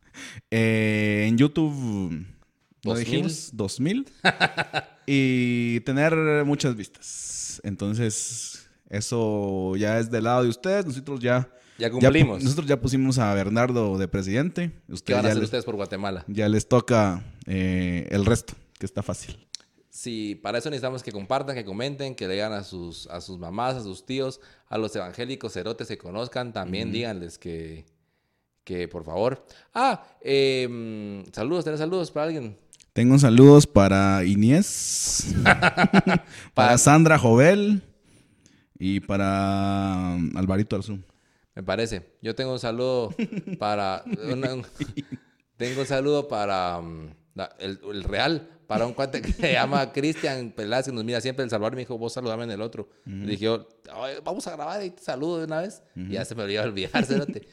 [0.51, 2.25] Eh, en YouTube, ¿no
[2.83, 3.51] Dos dijimos?
[3.53, 4.05] Dos mil.
[5.07, 7.61] y tener muchas vistas.
[7.63, 10.85] Entonces, eso ya es del lado de ustedes.
[10.85, 11.49] Nosotros ya...
[11.77, 12.43] Ya ya cumplimos.
[12.43, 14.73] nosotros ya pusimos a Bernardo de presidente.
[14.87, 16.25] ¿Qué Ustedes van a ya, hacer les, ustedes por Guatemala?
[16.27, 19.37] ya les toca eh, el resto, que está fácil.
[19.89, 23.39] Sí, para eso necesitamos que compartan, que comenten, que le digan a sus, a sus
[23.39, 27.85] mamás, a sus tíos, a los evangélicos cerotes que conozcan, también díganles que,
[28.65, 29.45] que por favor.
[29.73, 32.57] Ah, eh, mm, saludos, ¿tenés saludos para alguien?
[32.91, 35.33] Tengo saludos para Inés,
[36.53, 37.83] para Sandra Jovel
[38.79, 40.99] y para um, Alvarito Arzú.
[41.55, 42.13] Me parece.
[42.21, 43.13] Yo tengo un saludo
[43.59, 44.03] para.
[44.31, 44.65] una- un-
[45.57, 46.81] tengo un saludo para
[47.35, 51.19] la- el, el Real, para un cuate que se llama Cristian Peláez, que nos mira
[51.19, 51.73] siempre El Salvador.
[51.75, 52.89] Me dijo, vos saludame en el otro.
[53.05, 55.83] Le dije, yo, "Ay, vamos a grabar y te saludo de una vez.
[55.95, 57.45] Y ya se me olvidó olvidar, cerote.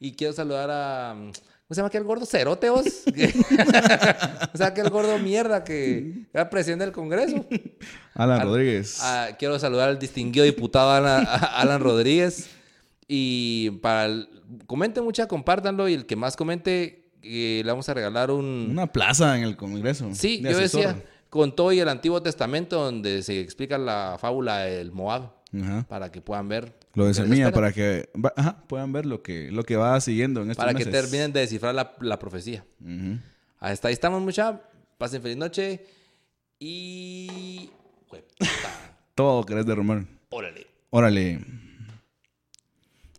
[0.00, 1.14] y quiero saludar a.
[1.14, 1.30] mm,
[1.66, 2.84] ¿Cómo se llama aquel gordo cerote vos?
[4.54, 7.46] o sea, aquel gordo mierda que era presidente del Congreso.
[8.14, 9.00] Alan Al- Rodríguez.
[9.38, 12.50] Quiero saludar al distinguido diputado Alan, Rodríguez.
[13.08, 14.28] Y para el-
[14.66, 15.88] comenten mucha, compártanlo.
[15.88, 18.68] Y el que más comente, eh, le vamos a regalar un.
[18.70, 20.10] Una plaza en el Congreso.
[20.12, 20.80] sí, de yo asesor.
[20.86, 25.86] decía, con todo y el Antiguo Testamento, donde se explica la fábula del Moab, Ajá.
[25.88, 26.74] para que puedan ver.
[26.94, 27.54] Lo de que les Semilla, espera.
[27.54, 30.76] para que va- ajá, puedan ver lo que, lo que va siguiendo en estos Para
[30.78, 32.64] que terminen de descifrar la, la profecía.
[32.80, 33.18] Ujú.
[33.58, 34.60] Hasta ahí estamos, mucha.
[34.98, 35.84] Pasen feliz noche.
[36.58, 37.70] Y.
[39.14, 40.04] Todo querés derrumbar.
[40.30, 40.66] Órale.
[40.90, 41.44] Órale.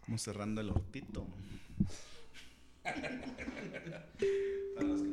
[0.07, 1.25] Vamos cerrando el hortito.